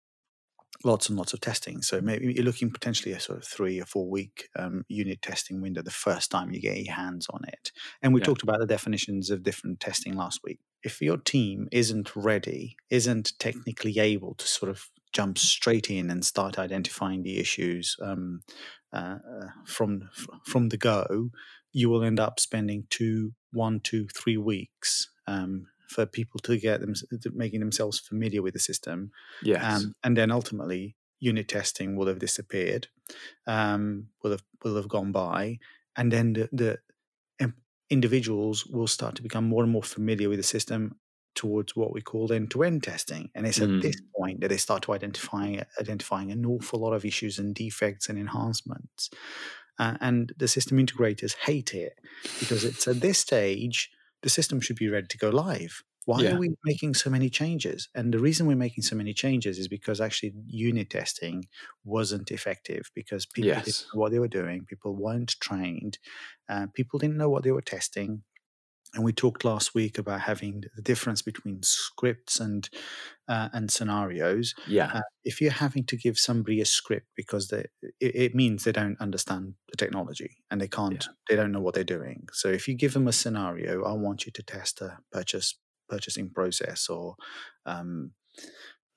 lots 0.84 1.08
and 1.08 1.18
lots 1.18 1.32
of 1.32 1.40
testing. 1.40 1.82
So 1.82 2.00
maybe 2.00 2.32
you're 2.32 2.44
looking 2.44 2.70
potentially 2.70 3.12
a 3.12 3.20
sort 3.20 3.38
of 3.38 3.44
three 3.44 3.80
or 3.80 3.84
four 3.84 4.08
week 4.08 4.48
um, 4.56 4.84
unit 4.88 5.22
testing 5.22 5.60
window 5.60 5.82
the 5.82 5.90
first 5.90 6.30
time 6.30 6.52
you 6.52 6.60
get 6.60 6.78
your 6.78 6.94
hands 6.94 7.26
on 7.30 7.44
it. 7.48 7.72
And 8.02 8.12
we 8.12 8.20
yeah. 8.20 8.26
talked 8.26 8.42
about 8.42 8.60
the 8.60 8.66
definitions 8.66 9.30
of 9.30 9.42
different 9.42 9.80
testing 9.80 10.16
last 10.16 10.40
week. 10.44 10.60
If 10.82 11.00
your 11.00 11.16
team 11.16 11.68
isn't 11.70 12.14
ready, 12.16 12.76
isn't 12.90 13.32
technically 13.38 13.98
able 13.98 14.34
to 14.34 14.46
sort 14.46 14.70
of 14.70 14.88
jump 15.12 15.38
straight 15.38 15.90
in 15.90 16.10
and 16.10 16.24
start 16.24 16.58
identifying 16.58 17.22
the 17.22 17.38
issues 17.38 17.96
um, 18.00 18.40
uh, 18.94 19.18
uh 19.26 19.48
from 19.66 20.08
from 20.44 20.68
the 20.70 20.76
go, 20.76 21.30
you 21.72 21.88
will 21.88 22.02
end 22.02 22.20
up 22.20 22.40
spending 22.40 22.86
two, 22.90 23.32
one, 23.52 23.80
two, 23.80 24.06
three 24.08 24.36
weeks 24.36 25.10
um, 25.26 25.66
for 25.92 26.06
people 26.06 26.40
to 26.40 26.56
get 26.58 26.80
them 26.80 26.94
making 27.34 27.60
themselves 27.60 27.98
familiar 27.98 28.42
with 28.42 28.54
the 28.54 28.60
system. 28.60 29.10
Yes. 29.42 29.62
Um, 29.62 29.94
and 30.02 30.16
then 30.16 30.30
ultimately, 30.30 30.96
unit 31.20 31.48
testing 31.48 31.96
will 31.96 32.06
have 32.06 32.18
disappeared, 32.18 32.88
um, 33.46 34.08
will 34.22 34.32
have 34.32 34.42
will 34.64 34.76
have 34.76 34.88
gone 34.88 35.12
by, 35.12 35.58
and 35.96 36.10
then 36.10 36.32
the, 36.32 36.48
the 36.52 36.78
individuals 37.92 38.66
will 38.66 38.86
start 38.86 39.14
to 39.16 39.22
become 39.22 39.44
more 39.44 39.62
and 39.62 39.70
more 39.70 39.82
familiar 39.82 40.30
with 40.30 40.38
the 40.38 40.42
system 40.42 40.96
towards 41.34 41.76
what 41.76 41.92
we 41.92 42.00
call 42.00 42.32
end-to-end 42.32 42.82
testing 42.82 43.30
and 43.34 43.46
it's 43.46 43.58
mm. 43.58 43.76
at 43.76 43.82
this 43.82 44.00
mm. 44.00 44.04
point 44.16 44.40
that 44.40 44.48
they 44.48 44.56
start 44.56 44.82
to 44.82 44.92
identify 44.92 45.58
identifying 45.78 46.32
an 46.32 46.46
awful 46.46 46.80
lot 46.80 46.94
of 46.94 47.04
issues 47.04 47.38
and 47.38 47.54
defects 47.54 48.08
and 48.08 48.18
enhancements 48.18 49.10
uh, 49.78 49.96
and 50.00 50.32
the 50.38 50.48
system 50.48 50.78
integrators 50.78 51.34
hate 51.36 51.74
it 51.74 51.98
because 52.40 52.64
it's 52.64 52.88
at 52.88 53.00
this 53.00 53.18
stage 53.18 53.90
the 54.22 54.30
system 54.30 54.60
should 54.60 54.76
be 54.76 54.88
ready 54.88 55.06
to 55.08 55.18
go 55.18 55.30
live. 55.30 55.82
Why 56.04 56.20
yeah. 56.20 56.34
are 56.34 56.38
we 56.38 56.54
making 56.64 56.94
so 56.94 57.10
many 57.10 57.30
changes? 57.30 57.88
And 57.94 58.12
the 58.12 58.18
reason 58.18 58.46
we're 58.46 58.56
making 58.56 58.82
so 58.82 58.96
many 58.96 59.14
changes 59.14 59.58
is 59.58 59.68
because 59.68 60.00
actually 60.00 60.32
unit 60.46 60.90
testing 60.90 61.46
wasn't 61.84 62.32
effective 62.32 62.90
because 62.94 63.24
people 63.24 63.50
yes. 63.50 63.64
didn't 63.64 63.86
know 63.94 64.00
what 64.00 64.10
they 64.10 64.18
were 64.18 64.26
doing, 64.26 64.64
people 64.64 64.96
weren't 64.96 65.36
trained, 65.40 65.98
uh, 66.48 66.66
people 66.74 66.98
didn't 66.98 67.18
know 67.18 67.28
what 67.28 67.44
they 67.44 67.52
were 67.52 67.62
testing, 67.62 68.22
and 68.94 69.04
we 69.04 69.12
talked 69.12 69.44
last 69.44 69.74
week 69.74 69.96
about 69.96 70.20
having 70.20 70.64
the 70.76 70.82
difference 70.82 71.22
between 71.22 71.62
scripts 71.62 72.40
and 72.40 72.68
uh, 73.28 73.48
and 73.52 73.70
scenarios. 73.70 74.54
Yeah. 74.66 74.90
Uh, 74.92 75.00
if 75.24 75.40
you're 75.40 75.50
having 75.50 75.84
to 75.84 75.96
give 75.96 76.18
somebody 76.18 76.60
a 76.60 76.66
script 76.66 77.06
because 77.16 77.48
they, 77.48 77.64
it, 78.00 78.14
it, 78.14 78.34
means 78.34 78.64
they 78.64 78.72
don't 78.72 79.00
understand 79.00 79.54
the 79.70 79.76
technology 79.76 80.38
and 80.50 80.60
they 80.60 80.68
can't, 80.68 81.06
yeah. 81.08 81.12
they 81.28 81.36
don't 81.36 81.52
know 81.52 81.60
what 81.60 81.74
they're 81.74 81.84
doing. 81.84 82.26
So 82.32 82.48
if 82.48 82.68
you 82.68 82.74
give 82.74 82.92
them 82.92 83.08
a 83.08 83.12
scenario, 83.12 83.84
I 83.84 83.92
want 83.92 84.26
you 84.26 84.32
to 84.32 84.42
test 84.42 84.82
a 84.82 84.98
purchase 85.10 85.58
purchasing 85.88 86.30
process 86.30 86.88
or 86.88 87.16
um, 87.64 88.12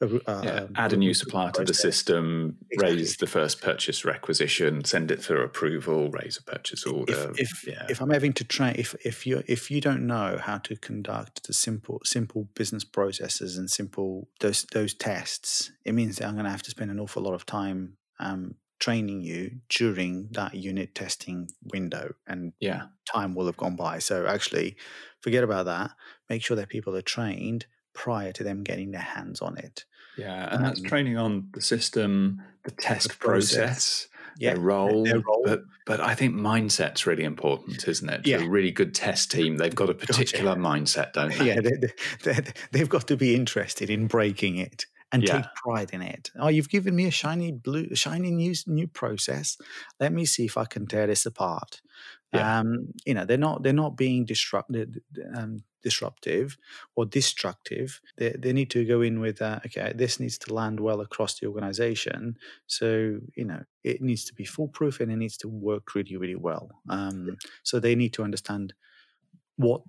uh, 0.02 0.08
yeah, 0.28 0.52
um, 0.52 0.74
add 0.76 0.92
a 0.92 0.98
new 0.98 1.14
supplier 1.14 1.52
to 1.52 1.64
the 1.64 1.74
system, 1.74 2.58
exactly. 2.70 2.98
raise 2.98 3.18
the 3.18 3.28
first 3.28 3.62
purchase 3.62 4.04
requisition, 4.04 4.84
send 4.84 5.10
it 5.10 5.24
through 5.24 5.42
approval, 5.42 6.10
raise 6.10 6.38
a 6.38 6.44
purchase 6.44 6.86
order. 6.86 7.32
If 7.38 7.40
if, 7.40 7.68
yeah. 7.68 7.86
if 7.90 8.02
I'm 8.02 8.10
having 8.10 8.34
to 8.34 8.44
train, 8.44 8.76
if 8.78 8.94
if 9.06 9.26
you 9.26 9.44
if 9.48 9.72
you 9.72 9.80
don't 9.80 10.06
know 10.06 10.38
how 10.42 10.58
to 10.60 10.76
conduct 10.76 11.48
the 11.48 11.54
simple 11.54 12.02
simple 12.04 12.50
business 12.56 12.84
processes 12.84 13.58
and 13.58 13.70
simple 13.70 14.28
those 14.42 14.66
those 14.74 14.94
tests, 14.94 15.72
it 15.86 15.94
means 15.94 16.18
that 16.18 16.28
I'm 16.28 16.34
going 16.34 16.46
to 16.46 16.52
have 16.52 16.64
to 16.64 16.72
spend 16.72 16.92
an 16.92 17.00
awful 17.00 17.24
lot 17.24 17.34
of 17.34 17.46
time 17.46 17.96
um, 18.20 18.56
training 18.80 19.22
you 19.22 19.52
during 19.70 20.28
that 20.32 20.56
unit 20.56 20.94
testing 20.94 21.48
window, 21.72 22.16
and 22.28 22.52
yeah, 22.60 22.88
time 23.10 23.34
will 23.34 23.46
have 23.46 23.58
gone 23.58 23.78
by. 23.78 24.00
So 24.00 24.26
actually, 24.28 24.76
forget 25.22 25.46
about 25.46 25.68
that. 25.68 25.92
Make 26.30 26.44
sure 26.44 26.58
that 26.58 26.68
people 26.68 26.96
are 26.98 27.02
trained 27.02 27.66
prior 27.96 28.32
to 28.34 28.44
them 28.44 28.64
getting 28.64 28.92
their 28.92 29.02
hands 29.02 29.42
on 29.42 29.58
it. 29.58 29.86
Yeah, 30.18 30.46
and 30.46 30.58
um, 30.58 30.64
that's 30.64 30.82
training 30.82 31.18
on 31.18 31.50
the 31.54 31.62
system, 31.62 32.42
the 32.64 32.72
test 32.72 33.10
the 33.10 33.16
process, 33.16 33.58
process 33.58 34.08
yeah, 34.38 34.54
their, 34.54 34.62
role, 34.62 35.04
their 35.04 35.20
role. 35.20 35.42
But 35.46 35.64
but 35.86 36.00
I 36.02 36.16
think 36.16 36.36
mindset's 36.36 37.06
really 37.06 37.24
important, 37.24 37.88
isn't 37.88 38.10
it? 38.10 38.28
Yeah. 38.28 38.44
a 38.44 38.50
really 38.50 38.72
good 38.72 38.94
test 38.94 39.32
team, 39.32 39.58
they've 39.58 39.76
got 39.76 39.90
a 39.90 39.94
particular 40.06 40.56
gotcha. 40.56 40.62
mindset, 40.62 41.14
don't 41.14 41.38
they? 41.38 41.46
Yeah, 41.46 41.62
they, 41.62 42.42
they, 42.72 42.80
have 42.80 42.90
got 42.90 43.08
to 43.08 43.18
be 43.18 43.36
interested 43.36 43.90
in 43.90 44.08
breaking 44.08 44.58
it 44.58 44.86
and 45.12 45.24
yeah. 45.24 45.38
take 45.38 45.46
pride 45.56 45.90
in 45.94 46.02
it. 46.02 46.32
Oh, 46.40 46.48
you've 46.48 46.70
given 46.70 46.96
me 46.96 47.06
a 47.06 47.12
shiny 47.12 47.52
blue, 47.52 47.94
shiny 47.96 48.32
new 48.32 48.54
new 48.68 48.88
process. 48.88 49.58
Let 50.00 50.12
me 50.12 50.26
see 50.26 50.46
if 50.46 50.58
I 50.58 50.66
can 50.66 50.88
tear 50.88 51.08
this 51.08 51.26
apart. 51.26 51.82
Yeah. 52.34 52.60
Um, 52.60 52.88
you 53.06 53.14
know, 53.14 53.26
they're 53.26 53.38
not 53.38 53.64
they're 53.64 53.74
not 53.74 53.96
being 53.96 54.26
disrupted, 54.26 55.02
um, 55.36 55.64
disruptive 55.86 56.58
or 56.96 57.06
destructive. 57.06 58.02
They, 58.18 58.32
they 58.32 58.54
need 58.54 58.72
to 58.72 58.84
go 58.84 59.02
in 59.02 59.20
with, 59.20 59.40
uh, 59.40 59.60
okay, 59.68 59.94
this 59.96 60.20
needs 60.20 60.40
to 60.40 60.54
land 60.54 60.80
well 60.80 61.00
across 61.00 61.40
the 61.40 61.46
organization. 61.46 62.38
So, 62.66 63.20
you 63.36 63.46
know, 63.46 63.62
it 63.84 64.02
needs 64.02 64.26
to 64.26 64.34
be 64.34 64.46
foolproof 64.46 65.00
and 65.00 65.12
it 65.12 65.18
needs 65.18 65.38
to 65.38 65.48
work 65.48 65.94
really, 65.94 66.18
really 66.18 66.42
well. 66.50 66.72
Um, 66.90 67.38
so 67.62 67.80
they 67.80 67.94
need 67.94 68.14
to 68.14 68.24
understand 68.24 68.74
what, 69.58 69.82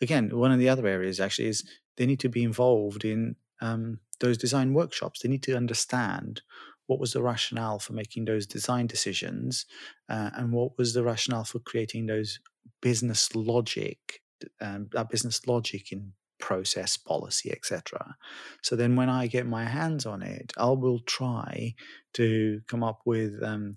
again, 0.00 0.30
one 0.32 0.52
of 0.52 0.60
the 0.60 0.68
other 0.68 0.86
areas 0.86 1.18
actually 1.18 1.48
is 1.48 1.64
they 1.96 2.06
need 2.06 2.20
to 2.20 2.28
be 2.28 2.44
involved 2.44 3.04
in 3.04 3.34
um, 3.60 3.98
those 4.20 4.38
design 4.38 4.74
workshops. 4.74 5.20
They 5.20 5.28
need 5.28 5.42
to 5.42 5.56
understand 5.56 6.42
what 6.86 7.00
was 7.00 7.14
the 7.14 7.22
rationale 7.22 7.80
for 7.80 7.94
making 7.94 8.26
those 8.26 8.46
design 8.46 8.86
decisions 8.86 9.66
uh, 10.08 10.30
and 10.34 10.52
what 10.52 10.78
was 10.78 10.94
the 10.94 11.02
rationale 11.02 11.44
for 11.44 11.58
creating 11.58 12.06
those 12.06 12.38
business 12.80 13.34
logic 13.34 14.21
um, 14.60 14.88
that 14.92 15.10
business 15.10 15.46
logic 15.46 15.92
in 15.92 16.12
process 16.38 16.96
policy 16.96 17.52
etc 17.52 18.16
so 18.62 18.74
then 18.74 18.96
when 18.96 19.08
i 19.08 19.28
get 19.28 19.46
my 19.46 19.64
hands 19.64 20.06
on 20.06 20.22
it 20.22 20.52
i 20.56 20.66
will 20.66 20.98
try 21.00 21.72
to 22.12 22.60
come 22.66 22.82
up 22.82 23.00
with 23.04 23.40
um, 23.44 23.76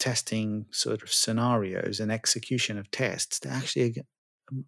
testing 0.00 0.66
sort 0.70 1.02
of 1.02 1.12
scenarios 1.12 2.00
and 2.00 2.10
execution 2.10 2.78
of 2.78 2.90
tests 2.90 3.38
that 3.38 3.52
actually 3.52 4.02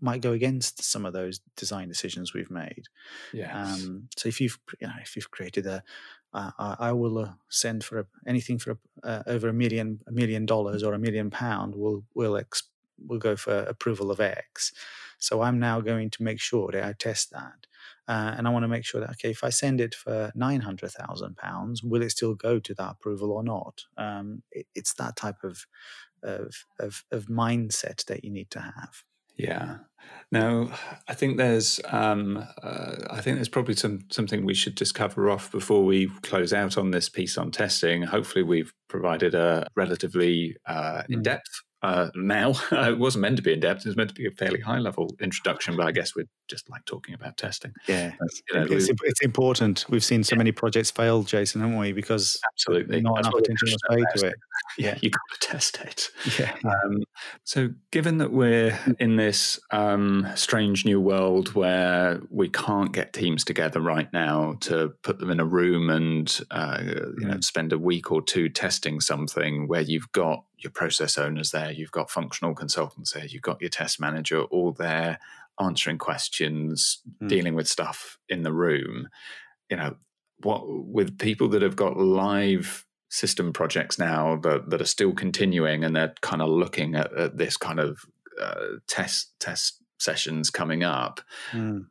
might 0.00 0.20
go 0.20 0.32
against 0.32 0.82
some 0.82 1.04
of 1.04 1.12
those 1.12 1.40
design 1.56 1.88
decisions 1.88 2.32
we've 2.32 2.50
made. 2.50 2.84
Yeah. 3.32 3.64
Um, 3.64 4.08
so 4.16 4.28
if 4.28 4.40
you've 4.40 4.58
you 4.80 4.86
know 4.86 4.94
if 5.00 5.16
you've 5.16 5.30
created 5.30 5.66
a, 5.66 5.82
uh, 6.32 6.50
I 6.78 6.92
will 6.92 7.18
uh, 7.18 7.32
send 7.48 7.84
for 7.84 8.00
a, 8.00 8.06
anything 8.26 8.58
for 8.58 8.72
a, 8.72 8.76
uh, 9.06 9.22
over 9.26 9.48
a 9.48 9.52
million 9.52 10.00
a 10.06 10.12
million 10.12 10.46
dollars 10.46 10.82
or 10.82 10.94
a 10.94 10.98
million 10.98 11.30
pound. 11.30 11.74
We'll 11.74 12.04
we'll 12.14 12.36
ex, 12.36 12.64
we'll 12.98 13.18
go 13.18 13.36
for 13.36 13.58
approval 13.60 14.10
of 14.10 14.20
X. 14.20 14.72
So 15.22 15.40
I'm 15.40 15.60
now 15.60 15.80
going 15.80 16.10
to 16.10 16.22
make 16.22 16.40
sure 16.40 16.70
that 16.72 16.84
I 16.84 16.94
test 16.98 17.30
that. 17.30 17.66
Uh, 18.08 18.34
and 18.36 18.48
I 18.48 18.50
want 18.50 18.64
to 18.64 18.68
make 18.68 18.84
sure 18.84 19.00
that, 19.00 19.10
okay, 19.10 19.30
if 19.30 19.44
I 19.44 19.50
send 19.50 19.80
it 19.80 19.94
for 19.94 20.32
£900,000, 20.36 21.84
will 21.84 22.02
it 22.02 22.10
still 22.10 22.34
go 22.34 22.58
to 22.58 22.74
that 22.74 22.90
approval 22.90 23.30
or 23.30 23.44
not? 23.44 23.84
Um, 23.96 24.42
it, 24.50 24.66
it's 24.74 24.94
that 24.94 25.14
type 25.14 25.44
of, 25.44 25.64
of, 26.24 26.54
of, 26.80 27.04
of 27.12 27.26
mindset 27.26 28.04
that 28.06 28.24
you 28.24 28.30
need 28.32 28.50
to 28.50 28.60
have. 28.60 29.04
Yeah. 29.36 29.78
Now, 30.32 30.72
I 31.08 31.14
think 31.14 31.36
there's, 31.36 31.80
um, 31.88 32.44
uh, 32.60 32.96
I 33.08 33.20
think 33.20 33.36
there's 33.36 33.48
probably 33.48 33.74
some 33.74 34.00
something 34.10 34.44
we 34.44 34.54
should 34.54 34.76
just 34.76 34.94
cover 34.94 35.30
off 35.30 35.50
before 35.50 35.84
we 35.84 36.08
close 36.22 36.52
out 36.52 36.76
on 36.76 36.90
this 36.90 37.08
piece 37.08 37.38
on 37.38 37.50
testing. 37.50 38.02
Hopefully, 38.02 38.42
we've 38.42 38.72
provided 38.88 39.34
a 39.34 39.66
relatively 39.74 40.56
uh, 40.66 41.02
mm. 41.02 41.14
in-depth 41.14 41.62
uh, 41.82 42.10
now. 42.14 42.54
it 42.72 42.98
wasn't 42.98 43.22
meant 43.22 43.36
to 43.36 43.42
be 43.42 43.52
in 43.52 43.60
depth. 43.60 43.80
It 43.80 43.88
was 43.88 43.96
meant 43.96 44.10
to 44.10 44.14
be 44.14 44.26
a 44.26 44.30
fairly 44.30 44.60
high 44.60 44.78
level 44.78 45.14
introduction, 45.20 45.76
but 45.76 45.86
I 45.86 45.92
guess 45.92 46.14
we're 46.14 46.28
just 46.48 46.70
like 46.70 46.84
talking 46.84 47.14
about 47.14 47.36
testing. 47.36 47.72
Yeah, 47.88 48.12
you 48.50 48.60
know, 48.60 48.66
it's, 48.70 48.88
it's, 48.88 49.22
important. 49.22 49.86
We've 49.88 50.04
seen 50.04 50.22
so 50.22 50.34
yeah. 50.34 50.38
many 50.38 50.52
projects 50.52 50.90
fail, 50.90 51.22
Jason, 51.22 51.60
haven't 51.60 51.78
we? 51.78 51.92
Because 51.92 52.40
absolutely 52.52 53.00
not 53.00 53.16
That's 53.16 53.28
enough 53.28 53.40
attention 53.40 53.68
was 53.70 53.82
paid 53.90 54.20
to 54.20 54.26
it. 54.28 54.34
Yeah, 54.78 54.98
You've 55.02 55.12
got 55.12 55.40
to 55.40 55.48
test 55.48 55.80
it. 55.80 56.10
Yeah. 56.38 56.54
Um, 56.64 57.02
so, 57.44 57.70
given 57.90 58.18
that 58.18 58.32
we're 58.32 58.78
in 58.98 59.16
this 59.16 59.58
um, 59.70 60.26
strange 60.34 60.84
new 60.84 61.00
world 61.00 61.54
where 61.54 62.20
we 62.30 62.48
can't 62.48 62.92
get 62.92 63.12
teams 63.12 63.44
together 63.44 63.80
right 63.80 64.12
now 64.12 64.56
to 64.60 64.92
put 65.02 65.18
them 65.18 65.30
in 65.30 65.40
a 65.40 65.44
room 65.44 65.90
and 65.90 66.40
uh, 66.50 66.78
you 66.82 67.26
know 67.26 67.34
mm. 67.34 67.44
spend 67.44 67.72
a 67.72 67.78
week 67.78 68.12
or 68.12 68.22
two 68.22 68.48
testing 68.48 69.00
something, 69.00 69.68
where 69.68 69.80
you've 69.80 70.10
got 70.12 70.44
your 70.62 70.70
process 70.70 71.18
owners 71.18 71.50
there, 71.50 71.70
you've 71.70 71.90
got 71.90 72.10
functional 72.10 72.54
consultants 72.54 73.12
there, 73.12 73.26
you've 73.26 73.42
got 73.42 73.60
your 73.60 73.70
test 73.70 74.00
manager 74.00 74.42
all 74.44 74.72
there 74.72 75.18
answering 75.60 75.98
questions, 75.98 77.02
mm. 77.22 77.28
dealing 77.28 77.54
with 77.54 77.68
stuff 77.68 78.18
in 78.28 78.42
the 78.42 78.52
room. 78.52 79.08
You 79.70 79.76
know, 79.76 79.96
what 80.42 80.62
with 80.66 81.18
people 81.18 81.48
that 81.48 81.62
have 81.62 81.76
got 81.76 81.96
live 81.96 82.84
system 83.10 83.52
projects 83.52 83.98
now 83.98 84.36
that, 84.36 84.70
that 84.70 84.80
are 84.80 84.86
still 84.86 85.12
continuing 85.12 85.84
and 85.84 85.94
they're 85.94 86.14
kind 86.22 86.40
of 86.40 86.48
looking 86.48 86.94
at, 86.94 87.12
at 87.12 87.36
this 87.36 87.56
kind 87.56 87.78
of 87.78 88.00
uh, 88.40 88.78
test 88.88 89.32
test 89.38 89.82
sessions 89.98 90.50
coming 90.50 90.82
up. 90.82 91.20
Mm 91.52 91.86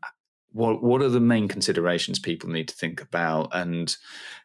what 0.51 0.83
what 0.83 1.01
are 1.01 1.09
the 1.09 1.19
main 1.19 1.47
considerations 1.47 2.19
people 2.19 2.49
need 2.49 2.67
to 2.67 2.75
think 2.75 3.01
about, 3.01 3.49
and 3.53 3.95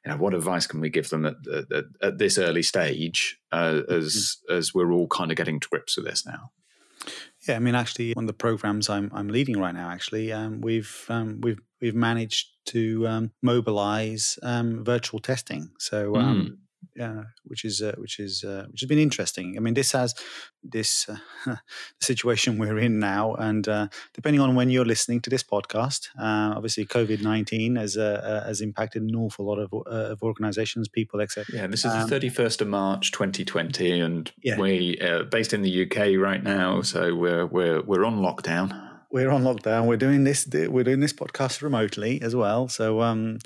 you 0.04 0.10
know, 0.10 0.18
what 0.18 0.34
advice 0.34 0.66
can 0.66 0.80
we 0.80 0.90
give 0.90 1.08
them 1.08 1.26
at, 1.26 1.34
at, 1.72 1.84
at 2.02 2.18
this 2.18 2.38
early 2.38 2.62
stage 2.62 3.38
uh, 3.52 3.82
as 3.88 4.38
mm-hmm. 4.48 4.56
as 4.56 4.74
we're 4.74 4.92
all 4.92 5.08
kind 5.08 5.30
of 5.30 5.36
getting 5.36 5.60
to 5.60 5.68
grips 5.68 5.96
with 5.96 6.06
this 6.06 6.26
now? 6.26 6.50
Yeah, 7.48 7.56
I 7.56 7.58
mean, 7.58 7.74
actually, 7.74 8.12
one 8.12 8.24
of 8.24 8.28
the 8.28 8.34
programs 8.34 8.88
I'm 8.88 9.10
I'm 9.12 9.28
leading 9.28 9.58
right 9.58 9.74
now, 9.74 9.90
actually, 9.90 10.32
um, 10.32 10.60
we've 10.60 11.06
um, 11.08 11.40
we've 11.40 11.60
we've 11.80 11.94
managed 11.94 12.48
to 12.66 13.06
um, 13.06 13.32
mobilize 13.42 14.38
um, 14.42 14.84
virtual 14.84 15.20
testing. 15.20 15.70
So 15.78 16.12
mm 16.12 16.56
yeah, 16.96 17.24
which 17.44 17.64
is 17.64 17.82
uh, 17.82 17.94
which 17.98 18.18
is 18.18 18.42
uh, 18.42 18.66
which 18.70 18.80
has 18.80 18.88
been 18.88 18.98
interesting. 18.98 19.54
I 19.56 19.60
mean, 19.60 19.74
this 19.74 19.92
has 19.92 20.14
this 20.62 21.08
uh, 21.46 21.56
situation 22.00 22.58
we're 22.58 22.78
in 22.78 22.98
now, 22.98 23.34
and 23.34 23.68
uh, 23.68 23.88
depending 24.14 24.40
on 24.40 24.54
when 24.54 24.70
you're 24.70 24.84
listening 24.84 25.20
to 25.22 25.30
this 25.30 25.42
podcast, 25.42 26.08
uh, 26.18 26.54
obviously 26.56 26.86
COVID 26.86 27.22
nineteen 27.22 27.76
has 27.76 27.96
uh, 27.96 28.42
has 28.46 28.60
impacted 28.60 29.02
an 29.02 29.14
awful 29.14 29.44
lot 29.44 29.58
of, 29.58 29.72
of 29.86 30.22
organisations, 30.22 30.88
people, 30.88 31.20
etc. 31.20 31.44
Yeah, 31.52 31.66
this 31.66 31.84
is 31.84 31.92
um, 31.92 32.02
the 32.02 32.08
thirty 32.08 32.30
first 32.30 32.62
of 32.62 32.68
March, 32.68 33.12
twenty 33.12 33.44
twenty, 33.44 34.00
and 34.00 34.30
yeah. 34.42 34.58
we 34.58 34.98
based 35.30 35.52
in 35.52 35.62
the 35.62 35.82
UK 35.84 36.18
right 36.18 36.42
now, 36.42 36.80
so 36.80 37.14
we're 37.14 37.46
we're 37.46 37.82
we're 37.82 38.04
on 38.04 38.18
lockdown. 38.18 38.82
We're 39.10 39.30
on 39.30 39.44
lockdown. 39.44 39.86
We're 39.86 39.96
doing 39.96 40.24
this. 40.24 40.48
We're 40.50 40.84
doing 40.84 41.00
this 41.00 41.12
podcast 41.12 41.62
remotely 41.62 42.22
as 42.22 42.34
well. 42.34 42.68
So. 42.68 43.02
Um, 43.02 43.38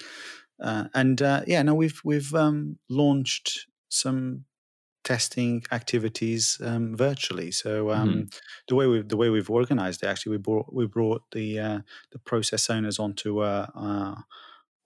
uh, 0.61 0.85
and 0.95 1.23
uh, 1.23 1.43
yeah, 1.47 1.63
no, 1.63 1.75
we've 1.75 2.01
we've 2.05 2.35
um, 2.35 2.79
launched 2.89 3.67
some 3.89 4.45
testing 5.03 5.63
activities 5.73 6.61
um, 6.63 6.97
virtually. 6.97 7.51
So 7.51 7.91
um, 7.91 8.09
mm-hmm. 8.09 8.23
the 8.69 8.75
way 8.75 8.87
we 8.87 9.03
the 9.03 9.17
way 9.17 9.31
we've 9.31 9.51
organized 9.51 10.03
it, 10.03 10.07
actually, 10.07 10.33
we 10.33 10.39
brought 10.39 10.73
we 10.73 10.87
brought 10.87 11.23
the 11.33 11.59
uh, 11.59 11.79
the 12.13 12.19
process 12.19 12.69
owners 12.71 12.99
onto 12.99 13.43
a 13.43 13.71
uh, 13.75 14.15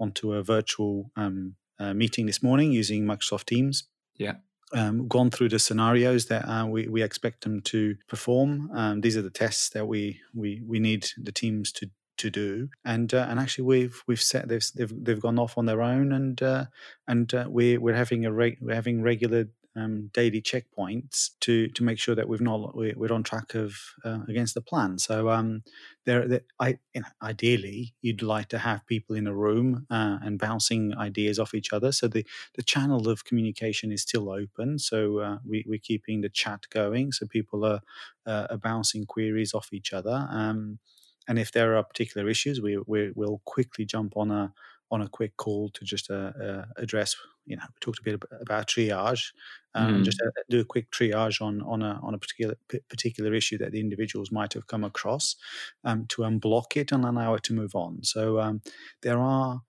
onto 0.00 0.32
a 0.32 0.42
virtual 0.42 1.10
um, 1.16 1.56
uh, 1.78 1.94
meeting 1.94 2.26
this 2.26 2.42
morning 2.42 2.72
using 2.72 3.04
Microsoft 3.04 3.46
Teams. 3.46 3.84
Yeah. 4.16 4.34
Um, 4.72 5.06
gone 5.06 5.30
through 5.30 5.50
the 5.50 5.60
scenarios 5.60 6.26
that 6.26 6.48
uh, 6.48 6.66
we, 6.66 6.88
we 6.88 7.02
expect 7.02 7.44
them 7.44 7.60
to 7.62 7.94
perform. 8.08 8.70
Um, 8.74 9.02
these 9.02 9.16
are 9.16 9.22
the 9.22 9.30
tests 9.30 9.68
that 9.70 9.86
we, 9.86 10.20
we 10.34 10.62
we 10.66 10.80
need 10.80 11.06
the 11.16 11.30
teams 11.30 11.70
to 11.72 11.90
to 12.16 12.30
do 12.30 12.68
and 12.84 13.12
uh, 13.14 13.26
and 13.28 13.40
actually 13.40 13.64
we've 13.64 14.02
we've 14.06 14.22
set 14.22 14.48
they've 14.48 14.64
they've, 14.74 15.04
they've 15.04 15.20
gone 15.20 15.38
off 15.38 15.58
on 15.58 15.66
their 15.66 15.82
own 15.82 16.12
and 16.12 16.42
uh, 16.42 16.66
and 17.08 17.34
uh, 17.34 17.46
we 17.48 17.76
we're 17.78 17.94
having 17.94 18.24
a 18.24 18.32
reg- 18.32 18.58
we're 18.60 18.74
having 18.74 19.02
regular 19.02 19.46
um, 19.76 20.10
daily 20.12 20.40
checkpoints 20.40 21.30
to 21.40 21.68
to 21.68 21.82
make 21.82 21.98
sure 21.98 22.14
that 22.14 22.28
we've 22.28 22.40
not 22.40 22.76
we're, 22.76 22.94
we're 22.96 23.12
on 23.12 23.22
track 23.22 23.54
of 23.54 23.76
uh, 24.04 24.20
against 24.28 24.54
the 24.54 24.60
plan. 24.60 24.98
So 24.98 25.30
um, 25.30 25.62
there, 26.06 26.28
there 26.28 26.40
I 26.60 26.78
you 26.94 27.00
know, 27.00 27.08
ideally 27.22 27.94
you'd 28.00 28.22
like 28.22 28.48
to 28.50 28.58
have 28.58 28.86
people 28.86 29.16
in 29.16 29.26
a 29.26 29.34
room 29.34 29.86
uh, 29.90 30.18
and 30.22 30.38
bouncing 30.38 30.96
ideas 30.96 31.38
off 31.38 31.54
each 31.54 31.72
other. 31.72 31.90
So 31.90 32.06
the 32.08 32.24
the 32.54 32.62
channel 32.62 33.08
of 33.08 33.24
communication 33.24 33.90
is 33.90 34.02
still 34.02 34.30
open. 34.30 34.78
So 34.78 35.18
uh, 35.18 35.38
we 35.44 35.64
we're 35.66 35.78
keeping 35.78 36.20
the 36.20 36.28
chat 36.28 36.66
going. 36.70 37.12
So 37.12 37.26
people 37.26 37.64
are, 37.64 37.80
uh, 38.26 38.46
are 38.50 38.58
bouncing 38.58 39.06
queries 39.06 39.54
off 39.54 39.72
each 39.72 39.92
other. 39.92 40.28
Um, 40.30 40.78
and 41.26 41.38
if 41.38 41.52
there 41.52 41.76
are 41.76 41.82
particular 41.82 42.28
issues, 42.28 42.60
we, 42.60 42.78
we 42.86 43.12
will 43.14 43.40
quickly 43.44 43.84
jump 43.84 44.16
on 44.16 44.30
a 44.30 44.52
on 44.90 45.00
a 45.00 45.08
quick 45.08 45.36
call 45.36 45.70
to 45.70 45.84
just 45.84 46.10
uh, 46.10 46.32
uh, 46.40 46.64
address. 46.76 47.16
You 47.46 47.56
know, 47.56 47.62
we 47.66 47.78
talked 47.80 47.98
a 47.98 48.02
bit 48.02 48.22
about 48.40 48.68
triage, 48.68 49.32
um, 49.74 50.00
mm. 50.00 50.04
just 50.04 50.20
uh, 50.20 50.30
do 50.48 50.60
a 50.60 50.64
quick 50.64 50.90
triage 50.90 51.40
on 51.40 51.62
on 51.62 51.82
a 51.82 52.00
on 52.02 52.14
a 52.14 52.18
particular 52.18 52.54
particular 52.88 53.34
issue 53.34 53.58
that 53.58 53.72
the 53.72 53.80
individuals 53.80 54.30
might 54.30 54.52
have 54.52 54.66
come 54.66 54.84
across, 54.84 55.36
um, 55.84 56.06
to 56.08 56.22
unblock 56.22 56.76
it 56.76 56.92
and 56.92 57.04
allow 57.04 57.34
it 57.34 57.42
to 57.44 57.54
move 57.54 57.74
on. 57.74 58.02
So 58.02 58.40
um, 58.40 58.62
there 59.02 59.18
are 59.18 59.62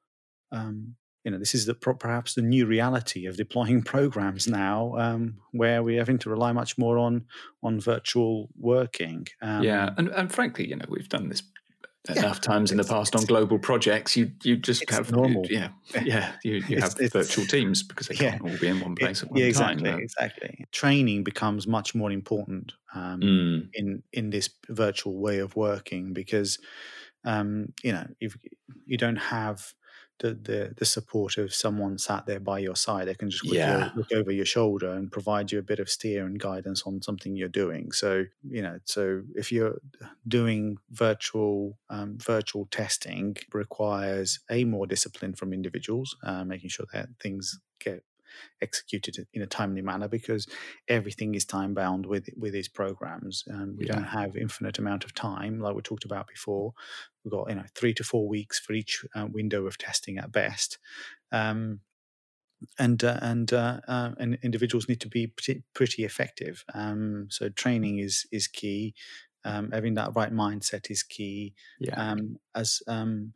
um, 0.52 0.96
you 1.26 1.32
know, 1.32 1.40
this 1.40 1.56
is 1.56 1.66
the, 1.66 1.74
perhaps 1.74 2.36
the 2.36 2.44
new 2.44 2.68
reality 2.68 3.26
of 3.26 3.36
deploying 3.36 3.82
programs 3.94 4.48
now, 4.48 4.96
um, 4.98 5.38
where 5.52 5.82
we're 5.82 5.98
having 5.98 6.20
to 6.20 6.30
rely 6.30 6.52
much 6.52 6.78
more 6.78 6.98
on 7.00 7.26
on 7.64 7.80
virtual 7.80 8.50
working. 8.58 9.28
Um, 9.42 9.64
yeah, 9.64 9.90
and, 9.98 10.10
and 10.10 10.32
frankly, 10.32 10.70
you 10.70 10.76
know, 10.76 10.86
we've 10.88 11.10
done 11.10 11.30
this 11.30 11.42
yeah, 12.08 12.20
enough 12.20 12.42
times 12.42 12.72
in 12.72 12.78
the 12.78 12.84
past 12.84 13.16
on 13.16 13.26
global 13.26 13.58
projects. 13.58 14.16
You 14.16 14.32
you 14.44 14.56
just 14.56 14.88
have 14.92 15.12
normal. 15.12 15.48
You, 15.48 15.58
yeah, 15.58 15.70
yeah. 16.04 16.32
You, 16.44 16.64
you 16.68 16.80
have 16.80 16.96
it's, 17.00 17.12
virtual 17.12 17.46
teams 17.46 17.82
because 17.82 18.08
they 18.08 18.16
can't 18.16 18.42
all 18.42 18.58
be 18.60 18.68
in 18.68 18.80
one 18.80 18.94
place 18.94 19.24
it, 19.24 19.26
at 19.26 19.32
one 19.32 19.40
yeah, 19.40 19.48
exactly, 19.48 19.90
time. 19.90 20.00
Exactly. 20.00 20.66
Training 20.72 21.24
becomes 21.24 21.66
much 21.66 21.96
more 21.96 22.12
important 22.12 22.74
um, 22.94 23.20
mm. 23.20 23.70
in 23.74 24.04
in 24.14 24.30
this 24.30 24.52
virtual 24.70 25.18
way 25.18 25.40
of 25.40 25.56
working 25.56 26.14
because 26.14 26.60
um, 27.24 27.74
you 27.82 27.92
know 27.92 28.06
if 28.20 28.38
you 28.86 28.98
don't 28.98 29.16
have 29.16 29.74
the, 30.20 30.34
the, 30.34 30.74
the 30.78 30.86
support 30.86 31.38
of 31.38 31.54
someone 31.54 31.98
sat 31.98 32.26
there 32.26 32.40
by 32.40 32.60
your 32.60 32.76
side. 32.76 33.08
They 33.08 33.16
can 33.16 33.30
just 33.30 33.46
yeah. 33.46 33.90
look 33.96 34.12
over 34.14 34.32
your 34.32 34.46
shoulder 34.46 34.92
and 34.94 35.12
provide 35.12 35.52
you 35.52 35.60
a 35.60 35.64
bit 35.64 35.80
of 35.80 35.90
steer 35.90 36.26
and 36.26 36.40
guidance 36.40 36.84
on 36.86 37.02
something 37.02 37.36
you're 37.36 37.50
doing. 37.50 37.92
So 37.92 38.26
you 38.50 38.62
know, 38.62 38.80
so 38.86 39.22
if 39.36 39.52
you're 39.52 39.80
doing 40.28 40.78
virtual 40.92 41.78
um, 41.90 42.18
virtual 42.18 42.68
testing, 42.72 43.38
requires 43.54 44.40
a 44.50 44.64
more 44.64 44.88
discipline 44.88 45.34
from 45.34 45.54
individuals, 45.54 46.16
uh, 46.24 46.44
making 46.44 46.70
sure 46.70 46.86
that 46.94 47.10
things 47.22 47.60
get 47.80 48.04
executed 48.62 49.28
in 49.34 49.42
a 49.42 49.48
timely 49.48 49.82
manner 49.82 50.08
because 50.08 50.48
everything 50.88 51.36
is 51.36 51.46
time 51.46 51.74
bound 51.74 52.06
with 52.06 52.30
with 52.38 52.54
these 52.54 52.68
programs. 52.68 53.44
Um, 53.52 53.76
we 53.78 53.86
yeah. 53.86 53.96
don't 53.96 54.04
have 54.04 54.36
infinite 54.36 54.80
amount 54.80 55.04
of 55.04 55.14
time 55.14 55.60
like 55.60 55.76
we 55.76 55.82
talked 55.82 56.06
about 56.06 56.28
before. 56.28 56.74
We've 57.24 57.32
got 57.32 57.50
you 57.50 57.56
know 57.56 57.66
three 57.76 57.94
to 57.96 58.04
four 58.04 58.28
weeks 58.28 58.60
for 58.60 58.74
each 58.74 59.06
uh, 59.16 59.28
window 59.30 59.66
of 59.66 59.78
testing 59.78 60.18
at 60.18 60.32
best. 60.32 60.78
Um, 61.32 61.82
and 62.80 63.04
uh, 63.04 63.20
and 63.22 63.52
uh, 63.54 63.82
uh, 63.88 64.12
and 64.18 64.38
individuals 64.44 64.88
need 64.88 65.02
to 65.02 65.10
be 65.10 65.28
pretty, 65.28 65.64
pretty 65.74 66.04
effective. 66.04 66.64
Um, 66.74 67.28
so 67.30 67.50
training 67.50 68.00
is 68.00 68.26
is 68.32 68.48
key. 68.48 68.94
Um, 69.44 69.70
having 69.72 69.94
that 69.94 70.16
right 70.16 70.34
mindset 70.34 70.90
is 70.90 71.04
key. 71.04 71.54
Yeah. 71.80 72.02
Um, 72.02 72.38
as 72.56 72.82
um, 72.88 73.34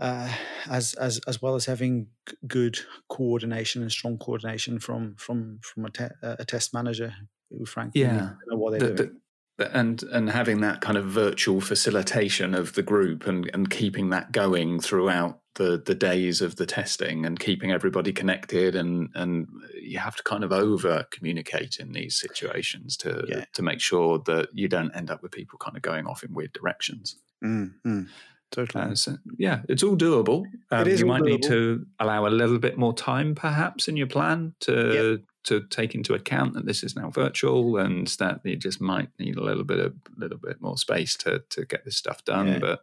uh, 0.00 0.32
as 0.70 0.94
as 0.94 1.20
as 1.26 1.42
well 1.42 1.54
as 1.54 1.66
having 1.66 2.08
good 2.46 2.78
coordination 3.08 3.82
and 3.82 3.90
strong 3.90 4.18
coordination 4.18 4.78
from 4.78 5.14
from 5.16 5.60
from 5.62 5.84
a, 5.86 5.90
te- 5.90 6.14
a 6.22 6.44
test 6.44 6.72
manager 6.72 7.14
who 7.50 7.64
frankly 7.64 8.02
yeah 8.02 8.30
know 8.46 8.56
what 8.56 8.72
they're 8.72 8.90
the, 8.90 8.94
doing. 8.94 9.20
The, 9.56 9.76
and 9.76 10.02
and 10.04 10.30
having 10.30 10.60
that 10.60 10.80
kind 10.80 10.96
of 10.96 11.06
virtual 11.06 11.60
facilitation 11.60 12.54
of 12.54 12.74
the 12.74 12.82
group 12.82 13.26
and 13.26 13.50
and 13.52 13.68
keeping 13.68 14.10
that 14.10 14.30
going 14.30 14.78
throughout 14.80 15.40
the 15.56 15.82
the 15.84 15.96
days 15.96 16.40
of 16.40 16.54
the 16.56 16.66
testing 16.66 17.26
and 17.26 17.40
keeping 17.40 17.72
everybody 17.72 18.12
connected 18.12 18.76
and 18.76 19.08
and 19.16 19.48
you 19.74 19.98
have 19.98 20.14
to 20.14 20.22
kind 20.22 20.44
of 20.44 20.52
over 20.52 21.06
communicate 21.10 21.78
in 21.80 21.90
these 21.90 22.14
situations 22.14 22.96
to 22.98 23.24
yeah. 23.28 23.44
to 23.52 23.62
make 23.62 23.80
sure 23.80 24.20
that 24.26 24.48
you 24.52 24.68
don't 24.68 24.94
end 24.94 25.10
up 25.10 25.22
with 25.24 25.32
people 25.32 25.58
kind 25.58 25.76
of 25.76 25.82
going 25.82 26.06
off 26.06 26.22
in 26.22 26.32
weird 26.32 26.52
directions. 26.52 27.16
Mm-hmm. 27.44 28.02
Totally. 28.50 28.84
Uh, 28.84 28.94
so, 28.94 29.16
yeah, 29.38 29.62
it's 29.68 29.82
all 29.82 29.96
doable. 29.96 30.44
Um, 30.70 30.80
it 30.82 30.88
is 30.88 31.00
you 31.00 31.06
might 31.06 31.22
doable. 31.22 31.26
need 31.26 31.42
to 31.44 31.86
allow 32.00 32.26
a 32.26 32.28
little 32.28 32.58
bit 32.58 32.78
more 32.78 32.94
time, 32.94 33.34
perhaps, 33.34 33.88
in 33.88 33.96
your 33.96 34.06
plan 34.06 34.54
to 34.60 35.18
yep. 35.18 35.20
To 35.44 35.62
take 35.68 35.94
into 35.94 36.14
account 36.14 36.54
that 36.54 36.66
this 36.66 36.82
is 36.82 36.96
now 36.96 37.10
virtual 37.10 37.76
and 37.76 38.06
that 38.18 38.40
you 38.44 38.56
just 38.56 38.80
might 38.80 39.08
need 39.18 39.36
a 39.36 39.42
little 39.42 39.64
bit 39.64 39.78
of 39.78 39.94
little 40.16 40.38
bit 40.38 40.60
more 40.60 40.76
space 40.76 41.16
to 41.16 41.42
to 41.50 41.64
get 41.64 41.84
this 41.84 41.96
stuff 41.96 42.24
done. 42.24 42.48
Yeah. 42.48 42.58
But 42.58 42.80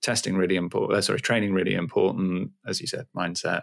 testing 0.00 0.36
really 0.36 0.56
important. 0.56 0.98
Uh, 0.98 1.00
sorry, 1.00 1.20
training 1.20 1.54
really 1.54 1.74
important, 1.74 2.50
as 2.66 2.80
you 2.80 2.86
said, 2.86 3.06
mindset. 3.16 3.62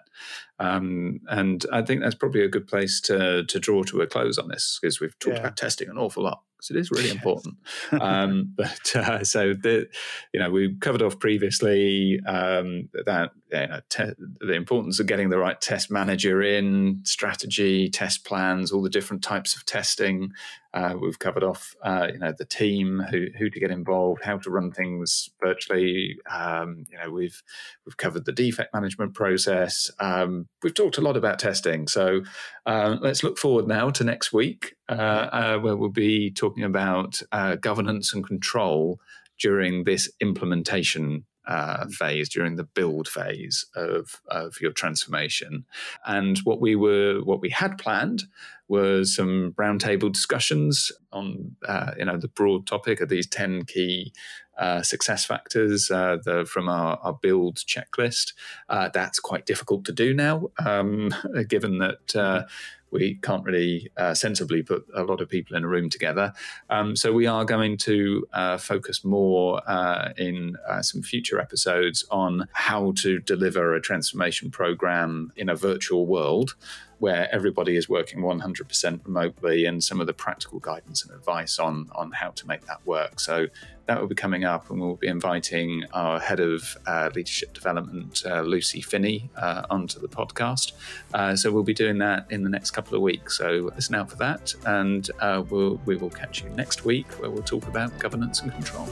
Um, 0.59 1.21
and 1.29 1.65
I 1.71 1.81
think 1.83 2.01
that's 2.01 2.15
probably 2.15 2.43
a 2.43 2.49
good 2.49 2.67
place 2.67 2.99
to 3.01 3.45
to 3.45 3.59
draw 3.59 3.83
to 3.83 4.01
a 4.01 4.07
close 4.07 4.37
on 4.37 4.47
this 4.47 4.79
because 4.81 4.99
we've 4.99 5.17
talked 5.19 5.35
yeah. 5.35 5.41
about 5.41 5.57
testing 5.57 5.89
an 5.89 5.97
awful 5.97 6.23
lot 6.23 6.41
because 6.61 6.75
it 6.75 6.79
is 6.79 6.91
really 6.91 7.09
important. 7.17 7.55
um, 7.99 8.53
but 8.57 8.95
uh, 8.95 9.23
so 9.23 9.53
the, 9.53 9.87
you 10.33 10.39
know, 10.39 10.49
we 10.49 10.75
covered 10.75 11.01
off 11.01 11.19
previously 11.19 12.19
um, 12.25 12.89
that 13.05 13.31
you 13.51 13.67
know, 13.67 13.81
te- 13.89 14.13
the 14.39 14.53
importance 14.53 14.99
of 14.99 15.07
getting 15.07 15.29
the 15.29 15.37
right 15.37 15.59
test 15.59 15.91
manager 15.91 16.41
in, 16.41 17.01
strategy, 17.03 17.89
test 17.89 18.25
plans, 18.25 18.71
all 18.71 18.81
the 18.81 18.89
different 18.89 19.23
types 19.23 19.55
of 19.55 19.65
testing. 19.65 20.31
Uh, 20.73 20.95
we've 21.01 21.19
covered 21.19 21.43
off, 21.43 21.75
uh, 21.83 22.07
you 22.11 22.19
know, 22.19 22.33
the 22.37 22.45
team, 22.45 23.03
who 23.11 23.27
who 23.37 23.49
to 23.49 23.59
get 23.59 23.71
involved, 23.71 24.23
how 24.23 24.37
to 24.37 24.49
run 24.49 24.71
things 24.71 25.29
virtually. 25.41 26.17
Um, 26.29 26.85
you 26.89 26.97
know, 26.97 27.11
we've 27.11 27.43
we've 27.85 27.97
covered 27.97 28.25
the 28.25 28.31
defect 28.31 28.73
management 28.73 29.13
process. 29.13 29.91
Um, 29.99 30.47
we've 30.63 30.73
talked 30.73 30.97
a 30.97 31.01
lot 31.01 31.17
about 31.17 31.39
testing, 31.39 31.87
so 31.87 32.21
uh, 32.65 32.97
let's 33.01 33.23
look 33.23 33.37
forward 33.37 33.67
now 33.67 33.89
to 33.89 34.03
next 34.03 34.31
week, 34.31 34.75
uh, 34.87 34.93
uh, 34.93 35.57
where 35.59 35.75
we'll 35.75 35.89
be 35.89 36.31
talking 36.31 36.63
about 36.63 37.21
uh, 37.33 37.55
governance 37.55 38.13
and 38.13 38.25
control 38.25 38.99
during 39.39 39.83
this 39.83 40.09
implementation 40.21 41.25
uh, 41.47 41.87
phase 41.87 42.29
during 42.29 42.55
the 42.55 42.63
build 42.63 43.07
phase 43.07 43.65
of 43.75 44.21
of 44.27 44.59
your 44.61 44.71
transformation. 44.71 45.65
And 46.05 46.37
what 46.39 46.61
we 46.61 46.75
were 46.75 47.21
what 47.23 47.41
we 47.41 47.49
had 47.49 47.77
planned 47.77 48.23
was 48.67 49.15
some 49.15 49.53
roundtable 49.57 50.11
discussions 50.11 50.91
on 51.11 51.55
uh, 51.67 51.91
you 51.97 52.05
know 52.05 52.17
the 52.17 52.27
broad 52.27 52.67
topic 52.67 53.01
of 53.01 53.09
these 53.09 53.27
ten 53.27 53.65
key 53.65 54.13
uh, 54.57 54.83
success 54.83 55.25
factors 55.25 55.89
uh, 55.89 56.17
the, 56.23 56.45
from 56.45 56.69
our, 56.69 56.97
our, 57.01 57.13
build 57.13 57.55
checklist. 57.55 58.33
Uh, 58.69 58.89
that's 58.93 59.19
quite 59.19 59.45
difficult 59.47 59.85
to 59.85 59.91
do 59.91 60.13
now, 60.13 60.51
um, 60.63 61.09
given 61.47 61.79
that 61.79 62.15
uh, 62.15 62.43
we 62.91 63.15
can't 63.21 63.43
really 63.43 63.89
uh, 63.97 64.13
sensibly 64.13 64.61
put 64.63 64.85
a 64.95 65.03
lot 65.03 65.21
of 65.21 65.29
people 65.29 65.55
in 65.55 65.63
a 65.63 65.67
room 65.67 65.89
together. 65.89 66.33
Um, 66.69 66.95
so 66.95 67.11
we 67.11 67.25
are 67.25 67.45
going 67.45 67.77
to 67.77 68.27
uh, 68.33 68.57
focus 68.57 69.03
more 69.03 69.61
uh, 69.67 70.13
in 70.17 70.57
uh, 70.67 70.81
some 70.81 71.01
future 71.01 71.39
episodes 71.39 72.05
on 72.11 72.47
how 72.53 72.93
to 72.97 73.19
deliver 73.19 73.73
a 73.73 73.81
transformation 73.81 74.51
program 74.51 75.31
in 75.35 75.49
a 75.49 75.55
virtual 75.55 76.05
world 76.05 76.55
where 77.01 77.27
everybody 77.33 77.75
is 77.75 77.89
working 77.89 78.19
100% 78.19 79.01
remotely 79.05 79.65
and 79.65 79.83
some 79.83 79.99
of 79.99 80.05
the 80.05 80.13
practical 80.13 80.59
guidance 80.59 81.03
and 81.03 81.11
advice 81.11 81.57
on, 81.57 81.89
on 81.95 82.11
how 82.11 82.29
to 82.29 82.47
make 82.47 82.67
that 82.67 82.85
work. 82.85 83.19
So 83.19 83.47
that 83.87 83.99
will 83.99 84.07
be 84.07 84.13
coming 84.13 84.43
up, 84.43 84.69
and 84.69 84.79
we'll 84.79 84.97
be 84.97 85.07
inviting 85.07 85.83
our 85.93 86.19
head 86.19 86.39
of 86.39 86.77
uh, 86.85 87.09
leadership 87.15 87.53
development, 87.53 88.21
uh, 88.23 88.41
Lucy 88.41 88.81
Finney, 88.81 89.31
uh, 89.35 89.63
onto 89.71 89.99
the 89.99 90.07
podcast. 90.07 90.73
Uh, 91.11 91.35
so 91.35 91.51
we'll 91.51 91.63
be 91.63 91.73
doing 91.73 91.97
that 91.97 92.27
in 92.29 92.43
the 92.43 92.49
next 92.49 92.69
couple 92.69 92.95
of 92.95 93.01
weeks. 93.01 93.35
So 93.35 93.71
listen 93.73 93.95
out 93.95 94.11
for 94.11 94.17
that, 94.17 94.53
and 94.67 95.09
uh, 95.19 95.43
we'll, 95.49 95.81
we 95.85 95.95
will 95.95 96.11
catch 96.11 96.43
you 96.43 96.49
next 96.51 96.85
week 96.85 97.07
where 97.19 97.31
we'll 97.31 97.41
talk 97.41 97.67
about 97.67 97.97
governance 97.97 98.41
and 98.41 98.51
control. 98.51 98.87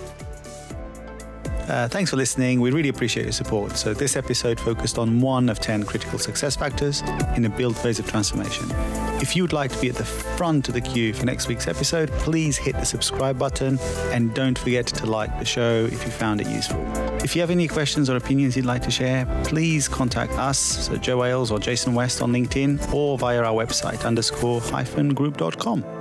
Uh, 1.69 1.87
thanks 1.87 2.09
for 2.09 2.17
listening. 2.17 2.59
We 2.59 2.71
really 2.71 2.89
appreciate 2.89 3.23
your 3.23 3.31
support. 3.31 3.77
So, 3.77 3.93
this 3.93 4.15
episode 4.15 4.59
focused 4.59 4.97
on 4.97 5.21
one 5.21 5.49
of 5.49 5.59
10 5.59 5.83
critical 5.83 6.17
success 6.17 6.55
factors 6.55 7.01
in 7.35 7.43
the 7.43 7.49
build 7.49 7.77
phase 7.77 7.99
of 7.99 8.07
transformation. 8.07 8.65
If 9.21 9.35
you'd 9.35 9.53
like 9.53 9.71
to 9.71 9.79
be 9.79 9.89
at 9.89 9.95
the 9.95 10.05
front 10.05 10.67
of 10.67 10.73
the 10.73 10.81
queue 10.81 11.13
for 11.13 11.25
next 11.25 11.47
week's 11.47 11.67
episode, 11.67 12.09
please 12.13 12.57
hit 12.57 12.73
the 12.73 12.85
subscribe 12.85 13.37
button 13.37 13.77
and 14.11 14.33
don't 14.33 14.57
forget 14.57 14.87
to 14.87 15.05
like 15.05 15.37
the 15.37 15.45
show 15.45 15.85
if 15.91 16.03
you 16.03 16.09
found 16.09 16.41
it 16.41 16.47
useful. 16.47 16.81
If 17.23 17.35
you 17.35 17.41
have 17.41 17.51
any 17.51 17.67
questions 17.67 18.09
or 18.09 18.15
opinions 18.15 18.55
you'd 18.55 18.65
like 18.65 18.81
to 18.83 18.91
share, 18.91 19.27
please 19.43 19.87
contact 19.87 20.31
us, 20.33 20.57
so 20.57 20.95
Joe 20.95 21.23
Ailes 21.23 21.51
or 21.51 21.59
Jason 21.59 21.93
West 21.93 22.21
on 22.23 22.31
LinkedIn 22.31 22.93
or 22.93 23.17
via 23.19 23.43
our 23.43 23.53
website 23.53 24.05
underscore 24.05 24.59
hyphen 24.61 25.13
group.com. 25.13 25.98